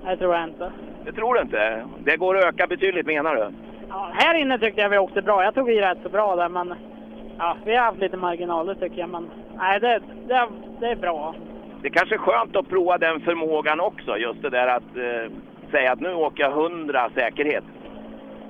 det 0.05 0.17
tror 0.17 0.35
jag 0.35 0.43
inte. 0.43 0.71
Det 1.05 1.11
tror 1.11 1.35
du 1.35 1.41
inte? 1.41 1.85
Det 2.03 2.17
går 2.17 2.37
att 2.37 2.43
öka 2.43 2.67
betydligt 2.67 3.05
menar 3.05 3.35
du? 3.35 3.47
Ja, 3.89 4.09
här 4.13 4.35
inne 4.35 4.59
tyckte 4.59 4.81
jag 4.81 4.89
vi 4.89 4.97
åkte 4.97 5.21
bra. 5.21 5.43
Jag 5.43 5.55
tog 5.55 5.71
i 5.71 5.81
rätt 5.81 5.97
så 6.03 6.09
bra 6.09 6.35
där, 6.35 6.49
men 6.49 6.73
ja, 7.37 7.57
vi 7.65 7.75
har 7.75 7.83
haft 7.85 7.99
lite 7.99 8.17
marginaler 8.17 8.75
tycker 8.75 8.99
jag. 8.99 9.09
Men 9.09 9.29
nej, 9.57 9.79
det, 9.79 9.99
det, 10.27 10.47
det 10.79 10.85
är 10.87 10.95
bra. 10.95 11.35
Det 11.81 11.89
kanske 11.89 12.15
är 12.15 12.19
skönt 12.19 12.55
att 12.55 12.69
prova 12.69 12.97
den 12.97 13.19
förmågan 13.21 13.79
också, 13.79 14.17
just 14.17 14.41
det 14.41 14.49
där 14.49 14.67
att 14.67 14.95
eh, 14.97 15.31
säga 15.71 15.91
att 15.91 15.99
nu 15.99 16.13
åker 16.13 16.43
jag 16.43 16.51
100 16.51 17.09
säkerhet. 17.15 17.63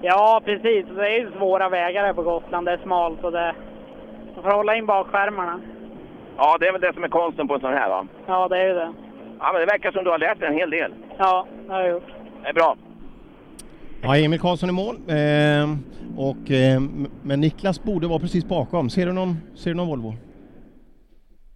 Ja, 0.02 0.42
precis. 0.46 0.86
Det 0.96 1.08
är 1.08 1.20
ju 1.20 1.32
svåra 1.32 1.70
vägar 1.70 2.06
här 2.06 2.14
på 2.14 2.22
Gotland. 2.24 2.68
Det 2.68 2.72
är 2.74 2.78
smalt 2.78 3.24
och 3.24 3.32
det... 3.32 3.56
Man 4.36 4.44
får 4.44 4.52
hålla 4.52 4.76
in 4.76 4.86
bakskärmarna. 4.86 5.62
Ja, 6.38 6.58
det 6.60 6.68
är 6.68 6.72
väl 6.72 6.82
det 6.82 6.94
som 6.94 7.04
är 7.04 7.08
konsten 7.08 7.48
på 7.48 7.54
en 7.54 7.60
sån 7.60 7.74
här 7.74 7.90
va? 7.90 8.08
Ja, 8.28 8.48
det 8.48 8.58
är 8.58 8.68
ju 8.68 8.74
det. 8.74 8.94
Ja, 9.40 9.52
men 9.52 9.62
det 9.62 9.66
verkar 9.66 9.92
som 9.92 10.04
du 10.04 10.10
har 10.10 10.20
lärt 10.20 10.40
dig 10.40 10.48
en 10.48 10.58
hel 10.58 10.70
del. 10.70 10.94
Ja, 11.18 11.48
det 11.68 11.74
har 11.74 11.82
jag 11.82 11.90
gjort. 11.90 12.08
Det 12.44 12.50
är 12.50 12.54
bra. 12.54 12.78
Ja, 14.02 14.18
Emil 14.18 14.40
Karlsson 14.40 14.70
i 14.70 14.72
mål. 14.72 14.96
Eh, 14.96 15.78
och, 16.18 16.52
eh, 16.52 16.82
men 17.24 17.42
Niklas 17.42 17.84
borde 17.84 18.08
vara 18.08 18.20
precis 18.20 18.46
bakom. 18.46 18.90
Ser 18.90 19.06
du 19.06 19.14
någon, 19.14 19.36
ser 19.56 19.70
du 19.70 19.76
någon 19.76 19.88
Volvo? 19.88 20.14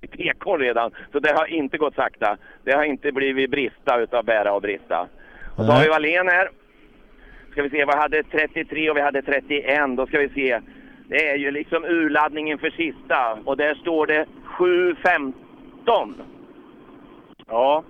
i 0.02 0.08
PK 0.08 0.58
redan, 0.58 0.92
så 1.12 1.20
det 1.20 1.32
har 1.32 1.46
inte 1.46 1.78
gått 1.78 1.96
sakta. 1.96 2.38
Det 2.64 2.72
har 2.72 2.84
inte 2.84 3.12
blivit 3.12 3.52
brista 3.52 4.00
utav 4.00 4.26
bära 4.26 4.54
och 4.54 4.62
brista. 4.62 5.08
Och 5.56 5.66
så 5.66 5.72
har 5.72 5.84
vi 5.84 5.90
Wallén 5.90 6.28
här. 6.28 6.50
Ska 7.52 7.64
vi 7.64 7.70
se, 7.70 7.86
vi 7.86 7.92
hade 7.92 8.24
33 8.24 8.90
och 8.90 8.98
vi 8.98 9.02
hade 9.02 9.22
31. 9.22 9.98
Då 9.98 10.08
ska 10.08 10.20
vi 10.20 10.30
se. 10.30 10.60
Det 11.10 11.30
är 11.30 11.36
ju 11.36 11.52
liksom 11.52 11.86
urladdningen 11.86 12.58
för 12.58 12.70
sista 12.70 13.38
och 13.46 13.58
där 13.58 13.76
står 13.76 14.08
det 14.08 14.26
7.15. 14.46 16.14
Ja. 17.48 17.84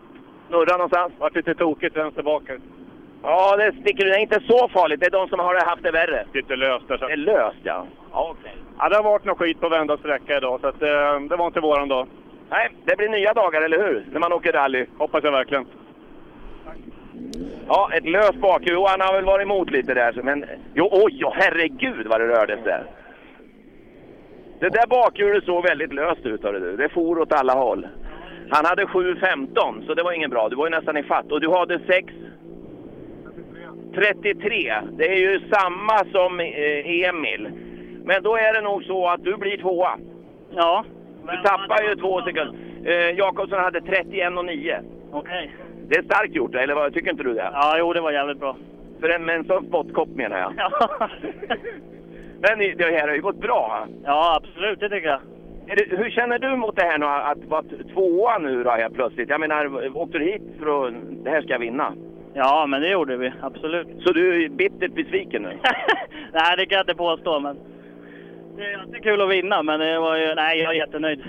Snurra 0.47 0.77
någonstans? 0.77 1.13
Vart 1.17 1.35
lite 1.35 1.55
tokigt 1.55 1.97
vänster 1.97 2.23
bak. 2.23 2.43
Ja, 3.23 3.57
det 3.57 3.71
sticker 3.81 4.05
Det 4.05 4.15
är 4.15 4.19
inte 4.19 4.39
så 4.47 4.67
farligt. 4.67 4.99
Det 4.99 5.05
är 5.05 5.11
de 5.11 5.29
som 5.29 5.39
har 5.39 5.65
haft 5.65 5.83
det 5.83 5.91
värre. 5.91 6.25
Lite 6.33 6.55
löst 6.55 6.87
där. 6.87 6.97
Så. 6.97 7.07
Det 7.07 7.13
är 7.13 7.17
löst, 7.17 7.57
ja. 7.63 7.85
Ja, 8.11 8.35
okej. 8.39 8.55
Ja, 8.77 8.89
det 8.89 8.95
har 8.95 9.03
varit 9.03 9.25
något 9.25 9.37
skit 9.37 9.59
på 9.59 9.69
vända 9.69 9.97
sträcka 9.97 10.37
idag, 10.37 10.61
så 10.61 10.67
att, 10.67 10.81
eh, 10.81 11.19
det 11.29 11.35
var 11.35 11.47
inte 11.47 11.59
våran 11.59 11.87
dag. 11.87 12.07
Nej, 12.49 12.69
det 12.85 12.97
blir 12.97 13.09
nya 13.09 13.33
dagar, 13.33 13.61
eller 13.61 13.77
hur? 13.87 14.05
När 14.11 14.19
man 14.19 14.33
åker 14.33 14.53
rally. 14.53 14.85
Hoppas 14.97 15.23
jag 15.23 15.31
verkligen. 15.31 15.65
Ja, 17.67 17.89
ett 17.93 18.05
löst 18.05 18.35
bakhjul. 18.35 18.85
Han 18.87 19.01
har 19.01 19.13
väl 19.13 19.25
varit 19.25 19.45
emot 19.45 19.71
lite 19.71 19.93
där. 19.93 20.13
Men, 20.23 20.45
jo, 20.73 20.89
oj, 20.91 21.23
oh, 21.23 21.33
herregud 21.35 22.07
vad 22.07 22.21
det 22.21 22.27
rördes 22.27 22.59
där. 22.63 22.83
Det 24.59 24.69
där 24.69 24.87
bakhjulet 24.87 25.43
såg 25.43 25.63
väldigt 25.63 25.93
löst 25.93 26.25
ut, 26.25 26.41
du. 26.41 26.77
Det 26.77 26.89
for 26.89 27.19
åt 27.19 27.33
alla 27.33 27.53
håll. 27.53 27.87
Han 28.49 28.65
hade 28.65 28.85
7.15, 28.85 29.85
så 29.85 29.93
det 29.93 30.03
var 30.03 30.11
ingen 30.11 30.29
bra. 30.29 30.49
Du 30.49 30.55
var 30.55 30.65
ju 30.65 30.69
nästan 30.69 30.97
i 30.97 31.03
fatt. 31.03 31.31
Och 31.31 31.41
du 31.41 31.49
hade 31.49 31.79
6... 31.87 32.13
33. 33.95 34.73
Det 34.91 35.07
är 35.07 35.17
ju 35.17 35.39
samma 35.51 35.97
som 36.11 36.39
eh, 36.39 37.09
Emil. 37.09 37.49
Men 38.03 38.23
då 38.23 38.35
är 38.35 38.53
det 38.53 38.61
nog 38.61 38.83
så 38.83 39.07
att 39.07 39.23
du 39.23 39.37
blir 39.37 39.57
tvåa. 39.57 39.97
Ja. 40.51 40.85
Du 41.21 41.37
tappar 41.43 41.89
ju 41.89 41.95
två 41.95 42.21
sekunder. 42.21 42.55
Eh, 42.85 43.17
Jakobsson 43.17 43.59
hade 43.59 43.79
31,9. 43.79 44.83
Okej. 45.11 45.51
Det 45.87 45.95
är 45.95 46.03
starkt 46.03 46.35
gjort, 46.35 46.55
eller 46.55 46.75
vad, 46.75 46.93
tycker 46.93 47.11
inte 47.11 47.23
du 47.23 47.33
det? 47.33 47.49
Ja, 47.53 47.75
jo, 47.79 47.93
det 47.93 48.01
var 48.01 48.11
jävligt 48.11 48.39
bra. 48.39 48.55
För 48.99 49.09
en, 49.09 49.25
med 49.25 49.35
en 49.35 49.45
sån 49.45 49.65
spottkopp 49.65 50.09
menar 50.09 50.39
jag. 50.39 50.53
Ja. 50.57 51.09
Men 52.41 52.59
det 52.77 52.83
här 52.83 53.07
har 53.07 53.15
ju 53.15 53.21
gått 53.21 53.41
bra. 53.41 53.87
ja, 54.03 54.41
absolut, 54.41 54.79
det 54.79 54.89
tycker 54.89 55.07
jag. 55.07 55.19
Det, 55.77 55.97
hur 55.97 56.09
känner 56.09 56.39
du 56.39 56.55
mot 56.55 56.75
det 56.75 56.83
här 56.83 56.97
nu, 56.97 57.05
att 57.05 57.45
vara 57.45 57.63
tvåa 57.93 58.37
nu 58.37 58.63
då 58.63 58.71
helt 58.71 58.93
plötsligt? 58.93 59.29
Jag 59.29 59.39
menar, 59.39 59.97
åkte 59.97 60.17
du 60.17 60.25
hit 60.25 60.41
för 60.59 60.87
att 60.87 60.93
det 61.23 61.29
här 61.29 61.41
ska 61.41 61.51
jag 61.51 61.59
vinna? 61.59 61.93
Ja, 62.33 62.65
men 62.65 62.81
det 62.81 62.89
gjorde 62.89 63.17
vi. 63.17 63.31
Absolut. 63.41 63.87
Så 64.05 64.13
du 64.13 64.45
är 64.45 64.49
bittert 64.49 64.93
besviken 64.93 65.41
nu? 65.41 65.49
nej, 66.33 66.57
det 66.57 66.65
kan 66.65 66.75
jag 66.75 66.83
inte 66.83 66.95
påstå, 66.95 67.39
men 67.39 67.57
det 68.57 68.63
är 68.63 68.77
alltid 68.77 69.03
kul 69.03 69.21
att 69.21 69.29
vinna, 69.29 69.63
men 69.63 69.79
det 69.79 69.99
var 69.99 70.17
ju... 70.17 70.35
Nej, 70.35 70.59
jag 70.59 70.71
är 70.71 70.77
jättenöjd. 70.77 71.23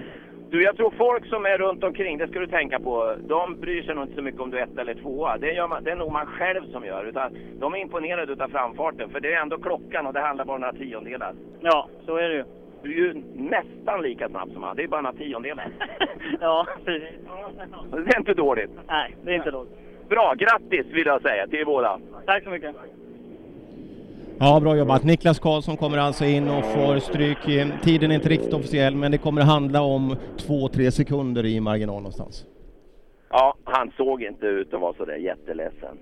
Du, 0.51 0.63
jag 0.63 0.77
tror 0.77 0.91
folk 0.91 1.27
som 1.27 1.47
är 1.47 1.59
runt 1.59 1.85
omkring, 1.85 2.19
det 2.19 2.29
ska 2.29 2.39
du 2.39 2.47
tänka 2.47 2.79
på, 2.79 3.15
de 3.29 3.61
bryr 3.61 3.83
sig 3.83 3.95
nog 3.95 4.05
inte 4.05 4.15
så 4.15 4.23
mycket 4.23 4.41
om 4.41 4.51
du 4.51 4.59
är 4.59 4.63
ett 4.63 4.79
eller 4.79 4.95
tvåa. 4.95 5.39
Det, 5.39 5.53
gör 5.53 5.69
man, 5.69 5.85
det 5.85 5.91
är 5.91 5.97
nog 5.97 6.13
man 6.13 6.27
själv 6.27 6.73
som 6.73 6.85
gör. 6.85 7.05
Utan 7.05 7.37
de 7.59 7.75
är 7.75 7.79
imponerade 7.79 8.45
av 8.45 8.49
framfarten, 8.49 9.11
för 9.11 9.21
det 9.21 9.33
är 9.33 9.43
ändå 9.43 9.59
klockan 9.59 10.07
och 10.07 10.13
det 10.13 10.21
handlar 10.21 10.45
bara 10.45 10.55
om 10.55 10.61
några 10.61 10.73
tiondelar. 10.73 11.35
Ja, 11.61 11.89
så 12.07 12.17
är 12.17 12.29
det 12.29 12.35
ju. 12.35 12.45
Du 12.83 12.91
är 12.91 12.97
ju 12.97 13.23
nästan 13.35 14.03
lika 14.03 14.29
snabb 14.29 14.51
som 14.53 14.63
han, 14.63 14.77
det 14.77 14.83
är 14.83 14.89
bara 14.89 15.01
några 15.01 15.17
tiondelar. 15.17 15.69
ja, 16.41 16.67
precis. 16.85 17.19
Det 17.91 18.15
är 18.15 18.19
inte 18.19 18.35
dåligt. 18.35 18.71
Nej, 18.89 19.17
det 19.25 19.31
är 19.31 19.35
inte 19.35 19.51
dåligt. 19.51 19.73
Bra, 20.09 20.35
grattis 20.35 20.87
vill 20.93 21.07
jag 21.07 21.23
säga 21.23 21.47
till 21.47 21.67
båda. 21.67 22.01
Tack 22.27 22.45
så 22.45 22.51
mycket. 22.51 22.77
Ja, 24.43 24.61
bra 24.61 24.77
jobbat. 24.77 25.05
Niklas 25.05 25.39
Karlsson 25.39 25.77
kommer 25.77 25.99
alltså 25.99 26.25
in 26.25 26.49
och 26.49 26.65
får 26.65 26.99
stryk. 26.99 27.39
Tiden 27.83 28.11
är 28.11 28.15
inte 28.15 28.29
riktigt 28.29 28.53
officiell, 28.53 28.95
men 28.95 29.13
det 29.13 29.19
kommer 29.19 29.43
handla 29.43 29.83
om 29.83 30.17
två, 30.39 30.69
tre 30.69 30.91
sekunder 30.91 31.47
i 31.47 31.61
marginal 31.61 31.97
någonstans. 31.97 32.45
Ja, 33.31 33.55
han 33.65 33.93
såg 33.97 34.23
inte 34.23 34.47
ut 34.47 34.75
att 34.75 34.81
vara 34.81 34.95
så 34.95 35.05
där 35.05 35.17
jätteledsen. 35.17 35.99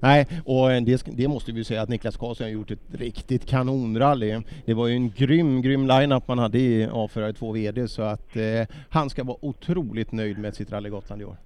Nej, 0.00 0.26
och 0.44 0.68
det, 0.68 1.04
det, 1.16 1.28
måste 1.28 1.52
vi 1.52 1.64
säga 1.64 1.82
att 1.82 1.88
Niklas 1.88 2.16
Karlsson 2.16 2.44
har 2.44 2.52
gjort 2.52 2.70
ett 2.70 2.94
riktigt 2.94 3.46
kanonrally. 3.46 4.40
Det 4.64 4.74
var 4.74 4.86
ju 4.86 4.94
en 4.94 5.10
grym, 5.10 5.62
grym 5.62 5.86
line-up 5.86 6.28
man 6.28 6.38
hade 6.38 6.58
i 6.58 6.86
A4 6.86 7.32
2 7.32 7.52
VD 7.52 7.88
så 7.88 8.02
att 8.02 8.36
eh, 8.36 8.76
han 8.90 9.10
ska 9.10 9.24
vara 9.24 9.36
otroligt 9.40 10.12
nöjd 10.12 10.38
med 10.38 10.54
sitt 10.54 10.72
Rally 10.72 10.90
Gotland 10.90 11.22
i 11.22 11.24
år. 11.24 11.36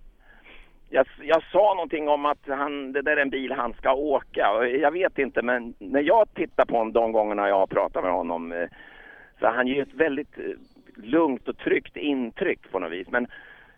Jag, 0.90 1.06
jag, 1.22 1.42
sa 1.52 1.74
någonting 1.74 2.08
om 2.08 2.26
att 2.26 2.48
han, 2.48 2.92
det 2.92 3.02
där 3.02 3.16
är 3.16 3.22
en 3.22 3.30
bil 3.30 3.52
han 3.52 3.72
ska 3.72 3.94
åka. 3.94 4.66
Jag 4.80 4.90
vet 4.90 5.18
inte, 5.18 5.42
men 5.42 5.74
när 5.78 6.02
jag 6.02 6.34
tittar 6.34 6.64
på 6.64 6.76
honom 6.76 6.92
de 6.92 7.12
gångerna 7.12 7.48
jag 7.48 7.58
har 7.58 7.66
pratat 7.66 8.04
med 8.04 8.12
honom 8.12 8.52
eh, 8.52 8.68
så 9.40 9.46
han 9.46 9.66
ger 9.66 9.82
ett 9.82 9.94
väldigt 9.94 10.38
eh, 10.38 10.44
lugnt 10.96 11.48
och 11.48 11.58
tryggt 11.58 11.96
intryck 11.96 12.70
på 12.70 12.78
något 12.78 12.92
vis. 12.92 13.08
Men 13.10 13.26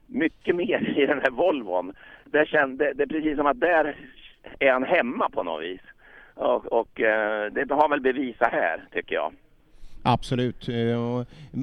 mycket 0.07 0.57
mer 0.57 0.99
i 0.99 1.07
den 1.07 1.21
här 1.21 1.31
Volvon. 1.31 1.93
Det, 2.25 2.49
kände, 2.49 2.93
det 2.93 3.03
är 3.03 3.07
precis 3.07 3.37
som 3.37 3.47
att 3.47 3.61
där 3.61 3.97
är 4.59 4.73
han 4.73 4.85
hemma 4.85 5.29
på 5.29 5.43
något 5.43 5.63
vis. 5.63 5.81
Och, 6.35 6.67
och 6.67 7.01
eh, 7.01 7.53
det 7.53 7.75
har 7.75 7.89
väl 7.89 8.01
bevisat 8.01 8.53
här, 8.53 8.85
tycker 8.93 9.15
jag. 9.15 9.33
Absolut. 10.03 10.69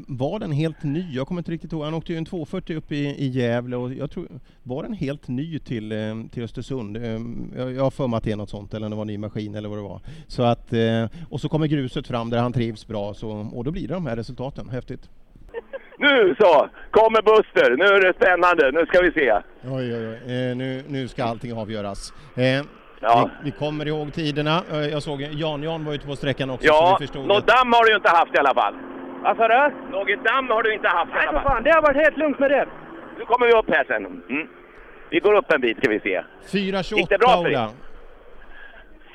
Var 0.07 0.39
den 0.39 0.51
helt 0.51 0.83
ny? 0.83 1.05
Jag 1.11 1.27
kommer 1.27 1.41
inte 1.41 1.51
riktigt 1.51 1.73
ihåg. 1.73 1.83
Han 1.83 1.93
åkte 1.93 2.11
ju 2.11 2.17
en 2.17 2.25
240 2.25 2.77
upp 2.77 2.91
i, 2.91 2.95
i 2.97 3.27
Gävle 3.27 3.75
och 3.75 3.93
jag 3.93 4.11
tror, 4.11 4.27
var 4.63 4.83
den 4.83 4.93
helt 4.93 5.27
ny 5.27 5.59
till, 5.59 5.93
till 6.31 6.43
Östersund? 6.43 6.97
Jag, 7.57 7.73
jag 7.73 7.83
har 7.83 7.91
för 7.91 8.07
mig 8.07 8.17
att 8.17 8.23
det 8.23 8.31
är 8.31 8.35
något 8.35 8.49
sånt 8.49 8.73
eller 8.73 8.89
det 8.89 8.95
var 8.95 9.01
en 9.01 9.07
ny 9.07 9.17
maskin 9.17 9.55
eller 9.55 9.69
vad 9.69 9.77
det 9.77 9.81
var. 9.83 10.01
Så 10.27 10.43
att, 10.43 10.73
och 11.29 11.41
så 11.41 11.49
kommer 11.49 11.67
gruset 11.67 12.07
fram 12.07 12.29
där 12.29 12.37
han 12.37 12.53
trivs 12.53 12.87
bra 12.87 13.13
så, 13.13 13.29
och 13.29 13.63
då 13.63 13.71
blir 13.71 13.87
det 13.87 13.93
de 13.93 14.05
här 14.05 14.15
resultaten. 14.15 14.69
Häftigt. 14.69 15.09
Nu 15.97 16.35
så! 16.39 16.69
Kommer 16.91 17.21
Buster! 17.21 17.77
Nu 17.77 17.83
är 17.83 18.01
det 18.01 18.13
spännande. 18.13 18.71
Nu 18.71 18.85
ska 18.85 19.01
vi 19.01 19.11
se. 19.11 19.31
Oj, 19.63 19.95
oj, 19.95 20.07
oj. 20.07 20.55
nu, 20.55 20.83
nu 20.87 21.07
ska 21.07 21.23
allting 21.23 21.53
avgöras. 21.53 22.13
Eh, 22.35 22.65
Ja. 23.05 23.29
Vi, 23.43 23.51
vi, 23.51 23.57
kommer 23.57 23.87
ihåg 23.87 24.13
tiderna. 24.13 24.63
Jag 24.91 25.03
såg 25.03 25.21
Jan-Jan 25.21 25.85
var 25.85 25.93
ute 25.93 26.07
på 26.07 26.15
sträckan 26.15 26.49
också. 26.49 26.67
Ja, 26.67 26.73
så 26.73 26.95
vi 26.99 27.07
förstod 27.07 27.27
något 27.27 27.47
damm 27.47 27.73
har 27.73 27.85
du 27.85 27.95
inte 27.95 28.09
haft 28.09 28.35
i 28.35 28.37
alla 28.37 28.53
fall. 28.53 28.73
Vad 29.23 29.37
sa 29.37 29.47
du? 29.47 29.73
Något 29.91 30.23
damm 30.25 30.49
har 30.49 30.63
du 30.63 30.73
inte 30.73 30.87
haft 30.87 31.11
i 31.11 31.15
Nej, 31.15 31.27
alla 31.27 31.39
för 31.39 31.47
fall. 31.47 31.55
fan. 31.55 31.63
Det 31.63 31.71
har 31.71 31.81
varit 31.81 31.97
helt 31.97 32.17
lugnt 32.17 32.39
med 32.39 32.51
det. 32.51 32.65
Nu 33.17 33.25
kommer 33.25 33.45
vi 33.47 33.53
upp 33.53 33.69
här 33.69 33.85
sen. 33.87 34.05
Mm. 34.05 34.47
Vi 35.09 35.19
går 35.19 35.33
upp 35.33 35.51
en 35.51 35.61
bit 35.61 35.77
ska 35.77 35.89
vi 35.89 35.99
se. 35.99 36.21
4.28 36.51 36.95
Gick 36.97 37.09
det 37.09 37.17
bra 37.17 37.43
för 37.43 37.43
dig? 37.43 37.57
Ola. 37.57 37.69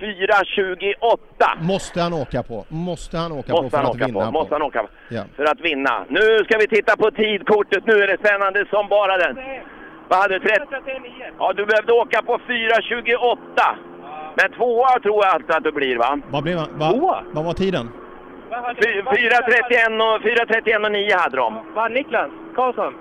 4.28. 0.01 1.63
Måste 1.63 2.01
han 2.01 2.13
åka 2.13 2.43
på. 2.43 2.65
Måste 2.69 3.19
han 3.19 3.33
åka 3.33 3.53
Måste 3.53 3.65
på 3.65 3.71
för 3.71 3.77
han 3.77 3.87
att 3.87 3.97
åka 3.97 4.07
vinna 4.07 4.25
på. 4.25 4.31
Måste 4.31 4.55
han 4.55 4.63
åka 4.63 4.83
på. 4.83 4.89
Ja. 5.09 5.23
För 5.37 5.45
att 5.45 5.61
vinna. 5.61 6.05
Nu 6.09 6.39
ska 6.45 6.59
vi 6.59 6.67
titta 6.67 6.97
på 6.97 7.11
tidkortet. 7.11 7.87
Nu 7.87 7.93
är 7.93 8.07
det 8.07 8.19
spännande 8.19 8.67
som 8.71 8.89
bara 8.89 9.17
den. 9.17 9.37
Vad 10.11 10.19
hade 10.19 10.39
du? 10.39 10.49
30? 10.49 10.67
Ja, 11.39 11.53
du 11.57 11.67
behövde 11.67 11.93
åka 11.93 12.23
på 12.23 12.39
4.28. 12.39 13.39
Men 14.37 14.53
tvåa 14.53 14.89
tror 15.01 15.25
jag 15.25 15.37
att, 15.37 15.57
att 15.57 15.65
du 15.65 15.73
blir 15.73 15.97
va? 15.97 16.19
Vad, 16.31 16.43
blev, 16.43 16.59
han- 16.59 16.79
va, 16.79 17.23
vad 17.33 17.45
var 17.45 17.53
tiden? 17.53 17.89
Fy- 18.83 19.03
4.31 19.03 20.15
och, 20.15 20.23
4.31 20.23 20.85
och 20.85 20.93
9 20.93 21.17
hade 21.17 21.37
de. 21.37 21.59
Vad 21.75 21.93
Niklas 21.93 22.31
Karlsson? 22.55 22.95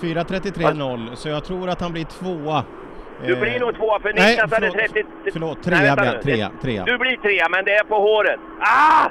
4.33.0, 0.00 1.14
så 1.14 1.28
jag 1.28 1.44
tror 1.44 1.68
att 1.68 1.80
han 1.80 1.92
blir 1.92 2.04
tvåa. 2.04 2.64
Du 3.26 3.36
blir 3.36 3.60
nog 3.60 3.74
tvåa 3.76 4.00
för 4.00 4.12
nej, 4.12 4.30
Niklas 4.30 4.52
hade 4.52 4.70
förlåt, 4.70 4.92
30... 4.94 5.04
Förlåt, 5.32 5.58
Nej, 5.66 5.76
trea 5.78 6.04
jag. 6.14 6.22
Trea, 6.22 6.50
trea. 6.62 6.84
Du 6.84 6.98
blir 6.98 7.16
trea, 7.16 7.48
men 7.48 7.64
det 7.64 7.74
är 7.74 7.84
på 7.84 7.94
håret. 7.94 8.40
Ah! 8.60 9.08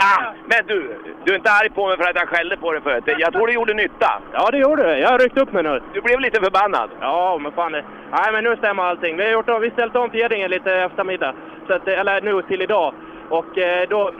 Ah! 0.00 0.32
Men 0.46 0.66
du, 0.66 0.98
du 1.24 1.32
är 1.32 1.36
inte 1.36 1.50
arg 1.50 1.70
på 1.70 1.86
mig 1.88 1.96
för 1.96 2.04
att 2.04 2.16
jag 2.16 2.28
skällde 2.28 2.56
på 2.56 2.72
dig 2.72 2.80
förut. 2.82 3.04
Jag 3.06 3.32
tror 3.32 3.46
det 3.46 3.52
gjorde 3.52 3.74
nytta. 3.74 4.22
Ja, 4.32 4.50
det 4.50 4.58
gjorde 4.58 4.82
det. 4.82 4.98
Jag 4.98 5.08
har 5.08 5.18
ryckt 5.18 5.38
upp 5.38 5.52
mig 5.52 5.62
nu. 5.62 5.80
Du 5.94 6.00
blev 6.00 6.20
lite 6.20 6.40
förbannad. 6.40 6.90
Ja, 7.00 7.38
men 7.38 7.52
fan. 7.52 7.72
det- 7.72 7.84
Nej, 8.12 8.32
men 8.32 8.44
nu 8.44 8.56
stämmer 8.56 8.82
allting. 8.82 9.16
Vi 9.16 9.24
har 9.24 9.30
gjort 9.32 9.48
om, 9.48 9.60
vi 9.60 9.70
ställt 9.70 9.96
om 9.96 10.10
Geddinge 10.12 10.48
lite 10.48 10.74
eftermiddag. 10.74 11.34
Så 11.66 11.72
att, 11.74 11.88
eller 11.88 12.20
nu 12.20 12.42
till 12.42 12.62
idag. 12.62 12.94
Och 13.28 13.58
eh, 13.58 13.88
då, 13.88 14.12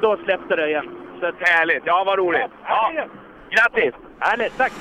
då 0.00 0.16
släppte 0.24 0.56
det 0.56 0.68
igen. 0.68 0.88
Så 1.20 1.26
att, 1.26 1.34
Härligt. 1.40 1.82
Ja, 1.84 2.04
vad 2.06 2.18
roligt. 2.18 2.42
Ja. 2.64 2.90
Grattis! 3.50 3.94
Härligt, 4.20 4.58
tack! 4.58 4.72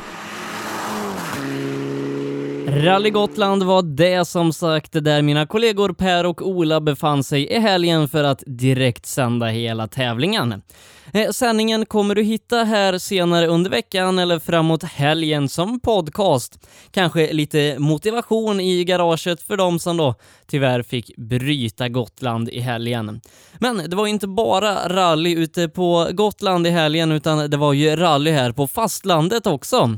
Rally 2.75 3.09
Gotland 3.09 3.63
var 3.63 3.81
det 3.81 4.25
som 4.25 4.53
sagt 4.53 4.91
där 4.91 5.21
mina 5.21 5.45
kollegor 5.45 5.93
Per 5.93 6.25
och 6.25 6.47
Ola 6.47 6.81
befann 6.81 7.23
sig 7.23 7.47
i 7.47 7.59
helgen 7.59 8.07
för 8.07 8.23
att 8.23 8.43
direkt 8.47 9.05
sända 9.05 9.45
hela 9.45 9.87
tävlingen. 9.87 10.61
Eh, 11.13 11.29
sändningen 11.29 11.85
kommer 11.85 12.15
du 12.15 12.23
hitta 12.23 12.63
här 12.63 12.97
senare 12.97 13.47
under 13.47 13.69
veckan 13.71 14.19
eller 14.19 14.39
framåt 14.39 14.83
helgen 14.83 15.49
som 15.49 15.79
podcast. 15.79 16.67
Kanske 16.91 17.33
lite 17.33 17.75
motivation 17.79 18.59
i 18.59 18.83
garaget 18.83 19.41
för 19.41 19.57
de 19.57 19.79
som 19.79 19.97
då 19.97 20.15
tyvärr 20.47 20.81
fick 20.81 21.17
bryta 21.17 21.89
Gotland 21.89 22.49
i 22.49 22.59
helgen. 22.59 23.21
Men 23.59 23.89
det 23.89 23.95
var 23.95 24.07
inte 24.07 24.27
bara 24.27 24.89
rally 24.89 25.33
ute 25.35 25.69
på 25.69 26.07
Gotland 26.11 26.67
i 26.67 26.69
helgen 26.69 27.11
utan 27.11 27.49
det 27.49 27.57
var 27.57 27.73
ju 27.73 27.95
rally 27.95 28.31
här 28.31 28.51
på 28.51 28.67
fastlandet 28.67 29.47
också. 29.47 29.97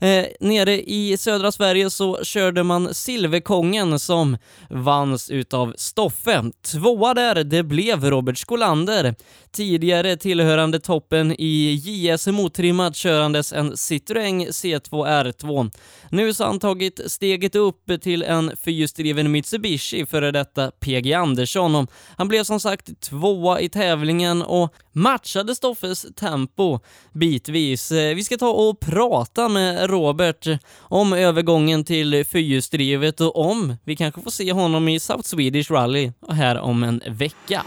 Eh, 0.00 0.26
nere 0.40 0.82
i 0.82 1.16
södra 1.16 1.52
Sverige 1.52 1.90
så 1.90 2.24
körde 2.24 2.62
man 2.62 2.94
Silverkongen 2.94 3.98
som 3.98 4.36
vanns 4.70 5.30
utav 5.30 5.74
Stoffe. 5.76 6.44
Tvåa 6.72 7.14
där, 7.14 7.44
det 7.44 7.62
blev 7.62 8.04
Robert 8.04 8.38
Skolander. 8.38 9.14
Tidigare 9.52 10.16
tillhörande 10.16 10.80
toppen 10.80 11.34
i 11.38 11.80
JS, 11.84 12.26
otrimmat 12.26 12.96
körandes 12.96 13.52
en 13.52 13.72
Citroën 13.72 14.48
C2 14.48 14.90
R2. 14.90 15.70
Nu 16.10 16.34
så 16.34 16.44
har 16.44 16.48
han 16.48 16.60
tagit 16.60 17.00
steget 17.06 17.54
upp 17.54 17.90
till 18.00 18.22
en 18.22 18.56
fyrhjulsdriven 18.56 19.30
Mitsubishi 19.30 20.06
före 20.06 20.30
detta 20.30 20.70
PG 20.70 21.12
Andersson 21.12 21.74
och 21.74 21.90
han 22.16 22.28
blev 22.28 22.44
som 22.44 22.60
sagt 22.60 23.00
tvåa 23.00 23.60
i 23.60 23.68
tävlingen 23.68 24.42
och 24.42 24.74
matchade 24.98 25.54
Stoffes 25.54 26.06
tempo 26.14 26.80
bitvis. 27.12 27.92
Eh, 27.92 28.14
vi 28.14 28.24
ska 28.24 28.36
ta 28.36 28.50
och 28.50 28.80
prata 28.80 29.48
med 29.48 29.90
Robert 29.90 30.46
om 30.80 31.12
övergången 31.12 31.84
till 31.84 32.24
fyrhjulsdrivet 32.24 33.20
och 33.20 33.50
om 33.50 33.76
vi 33.84 33.96
kanske 33.96 34.20
får 34.20 34.30
se 34.30 34.52
honom 34.52 34.88
i 34.88 35.00
South 35.00 35.22
Swedish 35.22 35.70
Rally 35.70 36.12
här 36.28 36.58
om 36.58 36.82
en 36.82 37.02
vecka. 37.06 37.62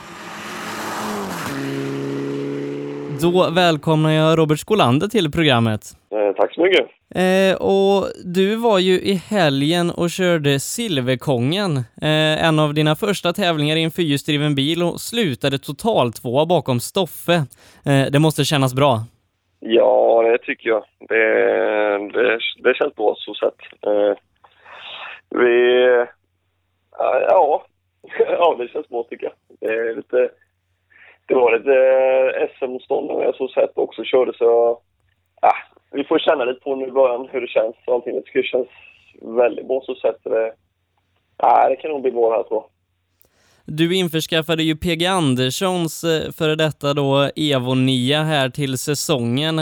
Då 3.21 3.49
välkomnar 3.49 4.11
jag 4.11 4.37
Robert 4.37 4.59
Skolander 4.59 5.07
till 5.07 5.31
programmet. 5.31 5.95
Eh, 6.11 6.30
Eh, 6.41 6.47
tack 6.47 6.55
så 6.55 6.61
mycket. 6.61 6.87
Eh, 7.15 7.55
och 7.61 8.05
du 8.25 8.55
var 8.55 8.79
ju 8.79 8.93
i 8.93 9.13
helgen 9.13 9.91
och 9.91 10.09
körde 10.09 10.59
Silverkongen, 10.59 11.77
eh, 11.77 12.47
en 12.47 12.59
av 12.59 12.73
dina 12.73 12.95
första 12.95 13.33
tävlingar 13.33 13.75
i 13.75 13.83
en 13.83 13.91
fyrhjulsdriven 13.91 14.55
bil 14.55 14.83
och 14.83 15.01
slutade 15.01 15.57
total 15.59 16.13
tvåa 16.13 16.45
bakom 16.45 16.79
Stoffe. 16.79 17.33
Eh, 17.85 18.11
det 18.11 18.19
måste 18.19 18.43
kännas 18.43 18.75
bra. 18.75 18.99
Ja, 19.59 20.21
det 20.23 20.37
tycker 20.37 20.69
jag. 20.69 20.83
Det, 20.99 21.23
det, 22.13 22.39
det 22.63 22.73
känns 22.73 22.95
bra 22.95 23.15
så 23.17 23.33
sett. 23.33 23.59
Eh, 23.87 24.13
vi... 25.29 25.85
Ja, 26.97 27.21
ja. 27.29 27.65
ja, 28.27 28.55
det 28.59 28.67
känns 28.67 28.89
bra 28.89 29.03
tycker 29.03 29.25
jag. 29.25 29.33
Det 29.59 29.75
är 29.75 29.95
lite... 29.95 30.29
Det 31.27 31.35
var 31.35 31.57
lite 31.57 31.75
eh, 32.41 32.49
SM-motståndare 32.57 33.33
så 33.37 33.47
sett 33.47 33.71
också 33.77 34.03
körde 34.03 34.33
så... 34.37 34.79
Vi 36.31 36.37
känna 36.37 36.45
lite 36.45 36.59
på 36.59 36.75
nu 36.75 36.87
i 36.87 36.91
början 36.91 37.27
hur 37.31 37.41
det 37.41 37.47
känns 37.47 37.75
och 37.85 37.93
allting. 37.93 38.15
Jag 38.15 38.25
tycker 38.25 38.41
det 38.41 38.47
känns 38.47 38.67
väldigt 39.21 39.67
bra 39.67 39.81
så 39.85 39.95
sett. 39.95 40.23
Det, 40.23 40.53
ja, 41.37 41.69
det 41.69 41.75
kan 41.75 41.91
nog 41.91 42.01
bli 42.01 42.11
bra 42.11 42.31
här 42.31 42.43
tror 42.43 42.61
jag. 42.61 42.69
Du 43.65 43.95
införskaffade 43.95 44.63
ju 44.63 44.75
PG 44.75 45.05
Anderssons 45.05 46.03
eh, 46.03 46.31
före 46.31 46.55
detta 46.55 46.93
då 46.93 47.29
Evo 47.35 47.75
9 47.75 48.17
här 48.17 48.49
till 48.49 48.77
säsongen. 48.77 49.59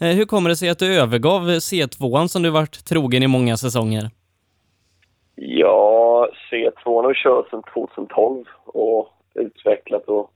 Eh, 0.00 0.16
hur 0.16 0.24
kommer 0.24 0.48
det 0.48 0.56
sig 0.56 0.68
att 0.68 0.78
du 0.78 1.00
övergav 1.00 1.42
C2 1.42 2.26
som 2.26 2.42
du 2.42 2.50
varit 2.50 2.84
trogen 2.84 3.22
i 3.22 3.26
många 3.26 3.56
säsonger? 3.56 4.10
Ja, 5.34 6.28
C2 6.50 7.02
har 7.02 7.14
kört 7.14 7.50
sedan 7.50 7.62
2012 7.74 8.44
och 8.64 9.08
utvecklat 9.34 10.04
och 10.04 10.30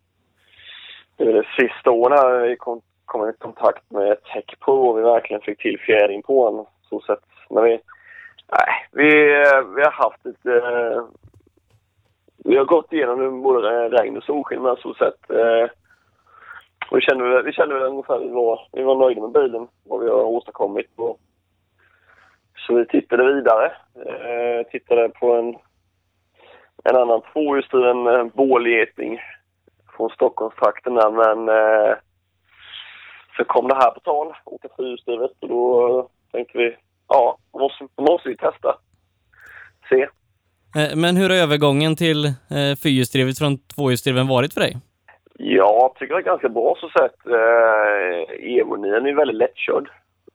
det 1.16 1.24
är 1.24 1.32
det 1.32 1.46
sista 1.58 1.90
åren 1.90 2.18
här 2.18 2.56
vi 3.20 3.20
kom, 3.20 3.28
i 3.28 3.32
kontakt 3.32 3.90
med 3.90 4.22
Tech 4.22 4.44
Pro 4.64 4.86
och 4.88 4.98
vi 4.98 5.02
verkligen 5.02 5.42
fick 5.42 5.58
till 5.58 5.80
fjädring 5.80 6.22
på 6.22 6.50
den. 6.50 6.64
Så 6.88 7.00
sätt. 7.00 7.24
Men 7.50 7.64
vi, 7.64 7.70
nej, 8.50 8.86
vi, 8.92 9.10
vi 9.76 9.82
har 9.82 9.90
haft 9.90 10.24
lite... 10.24 10.52
eh, 10.56 11.02
Vi 12.36 12.56
har 12.56 12.64
gått 12.64 12.92
igenom 12.92 13.42
både 13.42 13.88
regn 13.88 14.16
och 14.16 14.24
solsken 14.24 14.62
med 14.62 14.78
så 14.78 14.94
sätt. 14.94 15.30
eh, 15.30 15.68
Och 16.90 16.96
vi 16.96 17.00
kände, 17.00 17.24
väl- 17.24 17.44
vi 17.44 17.52
kände 17.52 17.74
väl 17.74 17.82
ungefär 17.88 18.14
att 18.14 18.22
vi 18.22 18.30
var, 18.30 18.60
vi 18.72 18.82
var 18.82 18.96
nöjda 18.96 19.20
med 19.20 19.30
bilen, 19.32 19.68
vad 19.84 20.00
vi 20.00 20.08
har 20.10 20.24
åstadkommit. 20.24 20.90
Och, 20.96 21.18
så 22.66 22.74
vi 22.74 22.86
tittade 22.86 23.34
vidare. 23.34 23.72
Eh, 24.06 24.66
tittade 24.70 25.08
på 25.08 25.32
en, 25.34 25.56
en 26.84 26.96
annan 26.96 27.20
tvåhjulsdriven 27.32 28.06
eh, 28.06 28.24
bålgeting 28.24 29.20
från 29.96 30.10
Stockholmstrakten 30.10 30.94
där, 30.94 31.10
men 31.10 31.48
eh, 31.48 31.96
så 33.36 33.44
kom 33.44 33.68
det 33.68 33.74
här 33.74 33.90
på 33.90 34.00
tal, 34.00 34.32
åka 34.44 34.68
fyrhjulsdrivet 34.76 35.30
och 35.40 35.48
då 35.48 36.08
tänkte 36.32 36.58
vi, 36.58 36.76
ja, 37.08 37.38
måste, 37.52 37.86
måste 38.02 38.28
vi 38.28 38.36
testa. 38.36 38.78
Se. 39.88 40.02
Eh, 40.76 40.96
Men 40.96 41.16
hur 41.16 41.28
har 41.30 41.36
övergången 41.36 41.96
till 41.96 42.24
eh, 42.26 42.74
fyrhjulsdrivet 42.82 43.38
från 43.38 43.58
tvåhjulsdriven 43.58 44.28
varit 44.28 44.54
för 44.54 44.60
dig? 44.60 44.76
Jag 45.38 45.94
tycker 45.94 46.14
det 46.14 46.20
är 46.20 46.24
ganska 46.24 46.48
bra 46.48 46.76
så 46.80 46.88
sett. 46.88 47.26
Eh, 47.26 48.56
Evo 48.58 48.76
9 48.76 48.94
är 48.94 49.16
väldigt 49.16 49.36
lättkörd. 49.36 49.90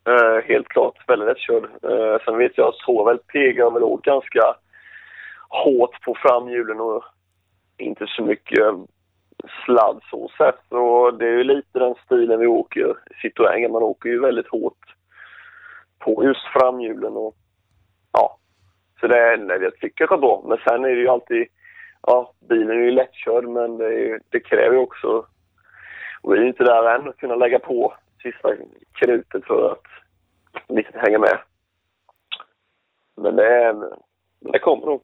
Eh, 0.07 0.43
helt 0.45 0.67
klart 0.67 0.95
väldigt 1.07 1.27
lättkörd. 1.27 1.63
Eh, 1.63 2.17
sen 2.25 2.37
vet 2.37 2.57
jag 2.57 2.67
att 2.67 2.75
såväl 2.75 3.17
PG 3.17 3.73
väl 3.73 3.83
åkt 3.83 4.05
ganska 4.05 4.55
hårt 5.49 6.01
på 6.01 6.15
framhjulen 6.15 6.79
och 6.79 7.03
inte 7.77 8.05
så 8.07 8.23
mycket 8.23 8.65
sladd 9.65 9.99
så 10.09 10.29
sett. 10.37 10.71
Och 10.71 11.17
det 11.17 11.25
är 11.27 11.31
ju 11.37 11.43
lite 11.43 11.79
den 11.79 11.95
stilen 12.05 12.39
vi 12.39 12.47
åker 12.47 12.95
i 13.09 13.13
Citroën. 13.27 13.69
Man 13.71 13.83
åker 13.83 14.09
ju 14.09 14.19
väldigt 14.19 14.47
hårt 14.47 14.95
på 15.99 16.23
just 16.23 16.45
framhjulen 16.53 17.13
och 17.13 17.35
ja. 18.11 18.37
Så 18.99 19.07
det, 19.07 19.17
är- 19.19 19.37
nej, 19.37 19.59
jag 19.61 19.75
tycker 19.77 20.07
det 20.07 20.13
är 20.13 20.17
bra. 20.17 20.43
Men 20.47 20.57
sen 20.57 20.85
är 20.85 20.89
det 20.89 21.01
ju 21.01 21.07
alltid 21.07 21.47
ja, 22.01 22.33
bilen 22.49 22.69
är 22.69 22.83
ju 22.83 22.91
lättkörd 22.91 23.47
men 23.47 23.77
det, 23.77 23.85
är, 23.85 23.91
ju- 23.99 24.19
det 24.29 24.39
kräver 24.39 24.75
ju 24.75 24.81
också, 24.81 25.25
och 26.21 26.33
vi 26.33 26.37
är 26.37 26.43
inte 26.43 26.63
där 26.63 26.95
än, 26.95 27.09
att 27.09 27.17
kunna 27.17 27.35
lägga 27.35 27.59
på 27.59 27.93
sista 28.23 28.49
krutet 28.93 29.45
för 29.45 29.71
att 29.71 29.85
liksom 30.67 30.99
hänga 30.99 31.19
med. 31.19 31.37
Men 33.17 33.35
det, 33.35 33.47
är- 33.63 33.93
det 34.39 34.59
kommer 34.59 34.85
nog. 34.85 35.01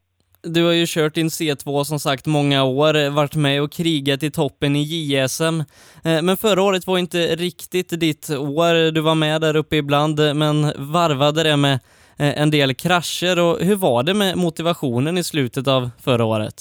Du 0.47 0.65
har 0.65 0.73
ju 0.73 0.85
kört 0.87 1.13
din 1.13 1.27
C2 1.27 1.83
som 1.83 1.99
sagt 1.99 2.25
många 2.25 2.63
år, 2.63 2.95
eh, 2.95 3.15
varit 3.15 3.35
med 3.35 3.61
och 3.61 3.71
krigat 3.71 4.23
i 4.23 4.31
toppen 4.31 4.75
i 4.75 4.83
JSM. 4.83 5.59
Eh, 6.05 6.21
men 6.21 6.37
förra 6.37 6.61
året 6.61 6.87
var 6.87 6.97
inte 6.97 7.17
riktigt 7.17 7.99
ditt 7.99 8.29
år. 8.29 8.91
Du 8.91 9.01
var 9.01 9.15
med 9.15 9.41
där 9.41 9.55
uppe 9.55 9.75
ibland, 9.75 10.19
eh, 10.19 10.33
men 10.33 10.63
varvade 10.93 11.43
det 11.43 11.57
med 11.57 11.79
en 12.17 12.51
del 12.51 12.75
krascher. 12.75 13.39
Och 13.39 13.59
hur 13.59 13.75
var 13.75 14.03
det 14.03 14.13
med 14.13 14.37
motivationen 14.37 15.17
i 15.17 15.23
slutet 15.23 15.67
av 15.67 15.89
förra 16.03 16.25
året? 16.25 16.55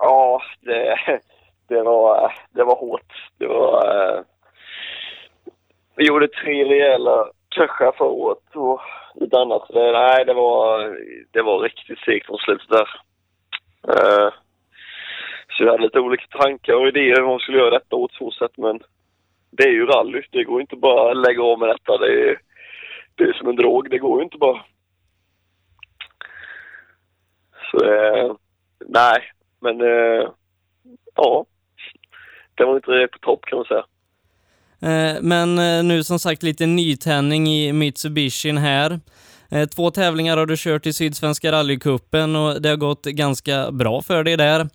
Ja, 0.00 0.42
det, 0.60 0.96
det, 1.68 1.82
var, 1.82 2.32
det 2.50 2.64
var 2.64 2.76
hårt. 2.76 3.12
Det 3.38 3.46
var... 3.46 4.24
Vi 5.96 6.06
gjorde 6.06 6.28
tre 6.28 6.64
rejäla 6.64 7.26
krascher 7.48 7.92
förra 7.98 8.08
året 8.08 8.38
och 8.54 8.80
lite 9.20 9.38
annat. 9.38 9.66
Så 9.66 9.72
Det, 9.72 9.92
nej, 9.92 10.24
det 10.24 10.34
var, 10.34 10.96
det 11.30 11.42
var 11.42 11.60
riktigt 11.60 11.98
segt 11.98 12.26
från 12.26 12.38
slutet 12.38 12.68
där. 12.68 12.88
Uh, 13.88 14.32
Så 15.48 15.64
vi 15.64 15.70
hade 15.70 15.82
lite 15.82 16.00
olika 16.00 16.38
tankar 16.38 16.74
och 16.74 16.88
idéer 16.88 17.16
hur 17.16 17.26
man 17.26 17.38
skulle 17.38 17.58
göra 17.58 17.78
detta 17.78 17.96
åt 17.96 18.12
så 18.12 18.30
sätt, 18.30 18.52
men 18.56 18.80
det 19.50 19.62
är 19.62 19.72
ju 19.72 19.86
rally. 19.86 20.22
Det 20.30 20.44
går 20.44 20.60
inte 20.60 20.76
bara 20.76 21.10
att 21.10 21.16
lägga 21.16 21.42
av 21.42 21.58
med 21.58 21.68
detta. 21.68 21.98
Det 21.98 22.30
är, 22.30 22.40
det 23.14 23.24
är 23.24 23.32
som 23.32 23.48
en 23.48 23.56
drog. 23.56 23.90
Det 23.90 23.98
går 23.98 24.18
ju 24.18 24.24
inte 24.24 24.38
bara. 24.38 24.64
Så 27.70 27.84
uh, 27.84 28.36
nej, 28.86 29.32
men 29.60 29.80
uh, 29.80 30.30
ja. 31.14 31.46
Det 32.54 32.64
var 32.64 32.76
inte 32.76 33.08
på 33.12 33.18
topp 33.18 33.44
kan 33.44 33.56
man 33.56 33.64
säga. 33.66 33.84
Eh, 34.82 35.16
men 35.22 35.58
eh, 35.58 35.84
nu 35.84 36.04
som 36.04 36.18
sagt 36.18 36.42
lite 36.42 36.66
nytändning 36.66 37.48
i 37.48 37.72
Mitsubishin 37.72 38.58
här. 38.58 39.00
Eh, 39.50 39.68
två 39.68 39.90
tävlingar 39.90 40.36
har 40.36 40.46
du 40.46 40.54
kört 40.56 40.86
i 40.86 40.92
Sydsvenska 40.92 41.52
rallycupen 41.52 42.36
och 42.36 42.62
det 42.62 42.68
har 42.68 42.76
gått 42.76 43.04
ganska 43.04 43.70
bra 43.72 44.02
för 44.02 44.24
dig 44.24 44.36
där. 44.36 44.66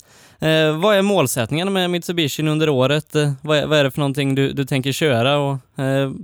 Vad 0.81 0.95
är 0.95 1.01
målsättningen 1.01 1.73
med 1.73 1.89
Mitsubishi 1.89 2.47
under 2.47 2.69
året? 2.69 3.15
Vad, 3.43 3.57
är, 3.57 3.67
vad 3.67 3.79
är 3.79 3.83
det 3.83 3.91
för 3.91 3.99
någonting 3.99 4.35
du, 4.35 4.51
du 4.51 4.65
tänker 4.65 4.91
köra 4.91 5.37
och 5.37 5.57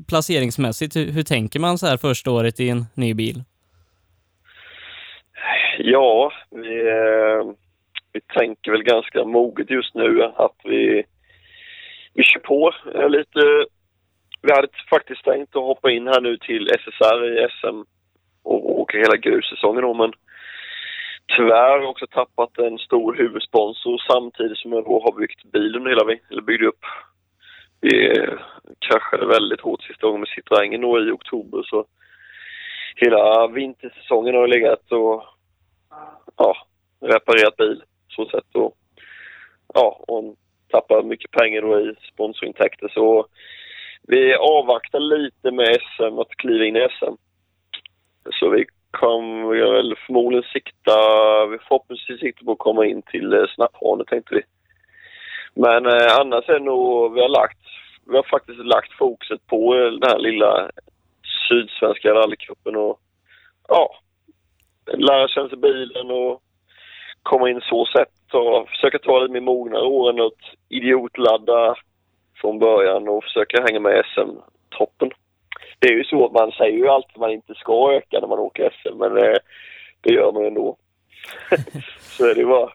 placeringsmässigt, 0.08 0.96
hur, 0.96 1.12
hur 1.12 1.24
tänker 1.24 1.60
man 1.60 1.78
så 1.78 1.88
här 1.88 1.98
första 1.98 2.32
året 2.32 2.60
i 2.60 2.70
en 2.70 2.86
ny 2.94 3.14
bil? 3.14 3.44
Ja, 5.78 6.32
vi, 6.52 6.84
vi 8.14 8.22
tänker 8.22 8.72
väl 8.72 8.84
ganska 8.84 9.24
moget 9.24 9.70
just 9.70 9.96
nu 9.96 10.24
att 10.24 10.56
vi, 10.64 11.04
vi 12.20 12.26
kör 12.26 12.40
på 12.40 12.74
lite. 13.10 13.66
Vi 14.42 14.54
hade 14.54 14.68
faktiskt 14.90 15.24
tänkt 15.24 15.56
att 15.56 15.70
hoppa 15.72 15.92
in 15.92 16.08
här 16.08 16.22
nu 16.22 16.38
till 16.38 16.68
SSR 16.68 17.20
i 17.28 17.48
SM 17.50 17.78
och 18.44 18.80
åka 18.80 18.98
hela 18.98 19.18
grussäsongen 19.18 19.82
då, 19.82 19.94
men 19.94 20.14
tyvärr 21.38 21.86
också 21.86 22.08
tappat 22.08 22.58
en 22.58 22.78
stor 22.78 23.16
huvudsponsor 23.16 23.98
samtidigt 24.12 24.58
som 24.58 24.74
jag 24.74 24.84
då 24.84 25.02
har 25.04 25.20
byggt 25.20 25.52
bilen 25.52 25.88
hela 25.88 26.06
vi, 26.06 26.22
eller 26.32 26.42
byggde 26.42 26.68
upp. 26.68 26.86
Vi 27.82 28.20
eh, 28.20 28.34
kraschade 28.80 29.26
väldigt 29.26 29.62
hårt 29.62 29.84
sista 29.84 30.08
gången 30.08 30.20
med 30.20 30.30
Citroën 30.30 30.82
då 30.82 31.00
i 31.00 31.12
oktober 31.12 31.64
så 31.64 31.86
hela 32.96 33.48
vintersäsongen 33.48 34.36
har 34.36 34.48
legat 34.48 34.92
och 34.92 35.24
ja, 36.38 36.56
reparerat 37.02 37.58
bil 37.58 37.84
så 38.08 38.26
sätt. 38.26 38.50
och 38.54 38.74
ja, 39.74 40.06
och 40.08 40.36
tappar 40.70 41.04
mycket 41.04 41.32
pengar 41.32 41.62
då 41.62 41.80
i 41.80 41.96
sponsorintäkter 42.14 42.88
så 42.94 43.26
vi 44.08 44.36
avvaktar 44.36 45.00
lite 45.00 45.52
med 45.52 45.78
SM, 45.96 46.20
att 46.20 46.30
kliva 46.38 46.66
in 46.66 46.76
i 46.76 46.88
SM. 47.00 47.14
Så 48.40 48.50
vi 48.50 48.66
kommer 48.92 49.72
väl 49.74 49.96
förmodligen 50.06 50.44
sikta, 50.54 50.96
vi 51.46 51.58
förhoppningsvis 51.58 52.20
sikta 52.20 52.46
på 52.46 52.52
att 52.52 52.58
komma 52.58 52.86
in 52.86 53.02
till 53.02 53.48
Snapphane 53.56 54.04
tänkte 54.06 54.36
vi. 54.36 54.42
Men 55.54 55.86
eh, 55.86 56.18
annars 56.20 56.50
är 56.50 56.60
nog, 56.60 57.14
vi 57.14 57.22
har 57.22 57.30
lagt, 57.30 57.60
vi 58.06 58.16
har 58.16 58.24
faktiskt 58.24 58.60
lagt 58.60 58.94
fokuset 58.94 59.48
på 59.48 59.74
den 59.74 60.10
här 60.12 60.20
lilla 60.20 60.72
sydsvenska 61.50 62.14
rallycupen 62.14 62.76
och 62.76 63.00
ja, 63.68 63.96
lära 64.98 65.28
känna 65.28 65.50
sig 65.50 65.58
bilen 65.58 66.12
och 66.12 66.42
komma 67.24 67.50
in 67.50 67.62
så 67.62 67.86
sätt 67.86 68.19
och 68.34 68.70
försöka 68.70 69.00
ta 69.00 69.20
lite 69.20 69.34
mer 69.34 69.42
mognare 69.42 69.84
åren 69.84 70.20
och 70.20 70.40
idiotladda 70.70 71.76
från 72.42 72.60
början 72.60 73.08
och 73.10 73.24
försöka 73.24 73.64
hänga 73.64 73.80
med 73.80 74.00
i 74.00 74.04
SM-toppen. 74.16 75.10
Det 75.80 75.88
är 75.88 75.94
ju 75.94 76.04
så 76.04 76.26
att 76.26 76.32
man 76.32 76.52
säger 76.52 76.78
ju 76.78 76.88
alltid 76.88 77.12
att 77.14 77.20
man 77.20 77.32
inte 77.32 77.54
ska 77.54 77.94
öka 77.94 78.20
när 78.20 78.28
man 78.28 78.40
åker 78.40 78.74
SM, 78.82 78.98
men 78.98 79.14
det, 79.14 79.40
det 80.02 80.14
gör 80.14 80.32
man 80.32 80.42
ju 80.42 80.48
ändå. 80.48 80.78
så 82.00 82.26
är 82.26 82.36
det 82.36 82.42
ju 82.42 82.48
bara. 82.48 82.70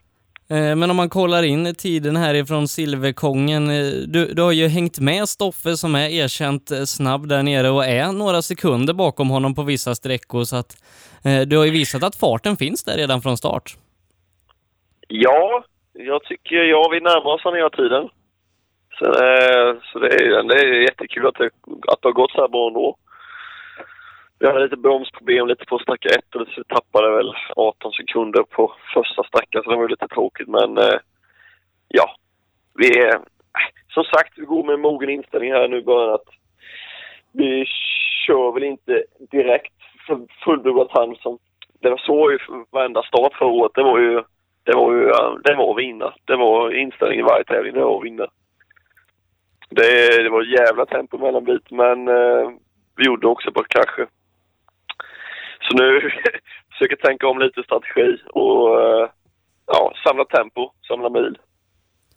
Eh, 0.48 0.76
men 0.76 0.90
om 0.90 0.96
man 0.96 1.08
kollar 1.08 1.42
in 1.42 1.74
tiden 1.74 2.16
härifrån 2.16 2.68
Silverkongen, 2.68 3.70
eh, 3.70 3.92
du, 4.06 4.34
du 4.34 4.42
har 4.42 4.52
ju 4.52 4.68
hängt 4.68 4.98
med 4.98 5.28
Stoffe 5.28 5.76
som 5.76 5.94
är 5.94 6.08
erkänt 6.08 6.70
snabb 6.86 7.28
där 7.28 7.42
nere 7.42 7.70
och 7.70 7.84
är 7.84 8.12
några 8.12 8.42
sekunder 8.42 8.94
bakom 8.94 9.30
honom 9.30 9.54
på 9.54 9.62
vissa 9.62 9.94
sträckor 9.94 10.44
så 10.44 10.56
att 10.56 10.76
du 11.46 11.56
har 11.56 11.64
ju 11.64 11.70
visat 11.70 12.02
att 12.02 12.16
farten 12.16 12.56
finns 12.56 12.84
där 12.84 12.96
redan 12.96 13.22
från 13.22 13.36
start. 13.36 13.76
Ja, 15.16 15.64
jag 15.92 16.24
tycker 16.24 16.56
ja, 16.56 16.88
vi 16.92 17.00
närmar 17.00 17.30
oss 17.32 17.42
den 17.42 17.54
hela 17.54 17.70
tiden. 17.70 18.08
Så, 18.98 19.04
eh, 19.04 19.76
så 19.82 19.98
det, 19.98 20.08
är, 20.08 20.42
det 20.42 20.54
är 20.54 20.82
jättekul 20.82 21.26
att 21.26 21.34
det, 21.34 21.50
att 21.88 22.02
det 22.02 22.08
har 22.08 22.12
gått 22.12 22.30
så 22.30 22.40
här 22.40 22.48
bra 22.48 22.66
ändå. 22.68 22.96
Vi 24.38 24.46
hade 24.46 24.62
lite 24.62 24.76
bromsproblem 24.76 25.46
lite 25.46 25.64
på 25.64 25.78
sträcka 25.78 26.08
ett 26.08 26.34
och 26.34 26.46
så 26.46 26.54
vi 26.56 26.64
tappade 26.64 27.16
väl 27.16 27.32
18 27.56 27.92
sekunder 27.92 28.42
på 28.42 28.74
första 28.94 29.24
sträckan 29.24 29.62
så 29.62 29.70
det 29.70 29.76
var 29.76 29.82
ju 29.82 29.88
lite 29.88 30.08
tråkigt 30.08 30.48
men 30.48 30.78
eh, 30.78 30.98
ja. 31.88 32.16
Vi 32.74 32.98
är, 32.98 33.20
som 33.88 34.04
sagt, 34.04 34.32
vi 34.36 34.44
går 34.44 34.64
med 34.64 34.74
en 34.74 34.80
mogen 34.80 35.10
inställning 35.10 35.52
här 35.52 35.68
nu 35.68 35.82
bara 35.82 36.14
att 36.14 36.28
vi 37.32 37.64
kör 38.26 38.52
väl 38.52 38.64
inte 38.64 39.04
direkt 39.30 39.74
fullbordat 40.44 40.92
hand 40.98 41.16
som 41.18 41.38
det 41.80 41.90
var 41.90 41.98
så 41.98 42.30
ju 42.30 42.38
varenda 42.70 43.02
start 43.02 43.34
förra 43.34 43.48
året. 43.48 43.72
Det 43.74 43.82
var 43.82 43.98
ju, 43.98 44.22
det 44.64 44.74
var 44.74 44.92
ju, 44.92 45.04
det 45.44 45.54
var 45.54 45.70
att 45.70 45.78
vinna. 45.78 46.14
Det 46.24 46.36
var 46.36 46.74
inställningen 46.74 47.26
i 47.26 47.28
varje 47.28 47.44
tävling, 47.44 47.74
det 47.74 47.84
var 47.84 47.98
att 47.98 48.04
vinna. 48.04 48.26
Det, 49.70 50.22
det 50.22 50.30
var 50.30 50.42
ett 50.42 50.60
jävla 50.60 50.86
tempo 50.86 51.18
mellanbit 51.18 51.70
men 51.70 52.08
eh, 52.08 52.50
vi 52.96 53.04
gjorde 53.04 53.26
också 53.26 53.52
på 53.52 53.64
kanske. 53.68 54.06
Så 55.60 55.76
nu 55.76 56.00
försöker 56.72 56.96
tänka 56.96 57.28
om 57.28 57.38
lite 57.38 57.62
strategi 57.62 58.18
och 58.26 58.80
eh, 58.80 59.08
ja, 59.66 59.92
samla 60.06 60.24
tempo, 60.24 60.70
samla 60.88 61.10
mil. 61.10 61.38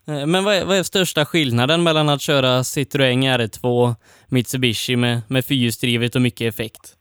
Eh, 0.07 0.27
Men 0.27 0.43
vad 0.43 0.55
är, 0.55 0.65
vad 0.65 0.77
är 0.77 0.83
största 0.83 1.25
skillnaden 1.25 1.83
mellan 1.83 2.09
att 2.09 2.21
köra 2.21 2.63
Citroën 2.63 3.37
R2 3.37 3.95
Mitsubishi 4.31 4.95
med, 4.95 5.21
med 5.29 5.45
fyrhjulsdrivet 5.45 6.15
och 6.15 6.21
mycket 6.21 6.53
effekt? 6.53 6.93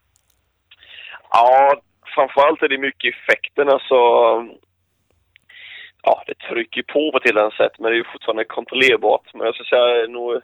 Ja, 1.31 1.81
framförallt 2.15 2.61
är 2.63 2.69
det 2.69 2.77
mycket 2.77 3.13
effekten. 3.15 3.69
Alltså, 3.69 3.95
rycker 6.57 6.83
på 6.83 7.11
på 7.11 7.17
ett 7.17 7.25
helt 7.25 7.37
annat 7.37 7.53
sätt, 7.53 7.79
men 7.79 7.91
det 7.91 7.95
är 7.95 8.03
ju 8.03 8.11
fortfarande 8.13 8.45
kontrollerbart. 8.45 9.33
Men 9.33 9.45
jag 9.45 9.53
skulle 9.55 9.69
säga 9.69 10.07
nog 10.07 10.41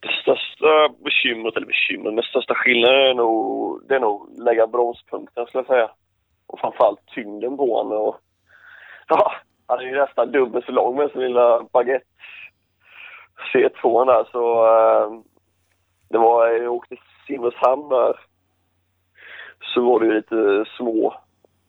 det 0.00 0.12
största 0.22 0.88
bekymret, 1.04 1.56
eller 1.56 1.66
bekymret, 1.66 2.14
men 2.14 2.24
största 2.24 2.54
skillnaden 2.54 3.00
är 3.00 3.14
nog, 3.14 3.80
det 3.88 3.94
är 3.94 4.00
nog 4.00 4.40
lägga 4.40 4.66
bromspunkten 4.66 5.46
skulle 5.46 5.60
jag 5.60 5.66
säga. 5.66 5.90
Och 6.46 6.60
framförallt 6.60 7.06
tyngden 7.06 7.56
på 7.56 7.76
honom. 7.76 7.98
Och, 8.08 8.16
ja, 9.08 9.32
han 9.66 9.78
är 9.78 9.82
ju 9.82 9.96
nästan 9.96 10.32
dubbelt 10.32 10.66
så 10.66 10.72
lång 10.72 10.96
med 10.96 11.10
sin 11.10 11.20
lilla 11.20 11.62
baguette 11.72 12.06
C2 13.52 14.06
där, 14.06 14.28
så 14.32 14.66
äh, 14.66 15.20
det 16.10 16.18
var, 16.18 16.48
jag 16.48 16.72
åkte 16.72 16.88
till 16.88 17.04
Simrishamn 17.26 17.88
där 17.88 18.14
så 19.74 19.80
var 19.80 20.00
det 20.00 20.06
ju 20.06 20.14
lite 20.14 20.64
små 20.76 21.14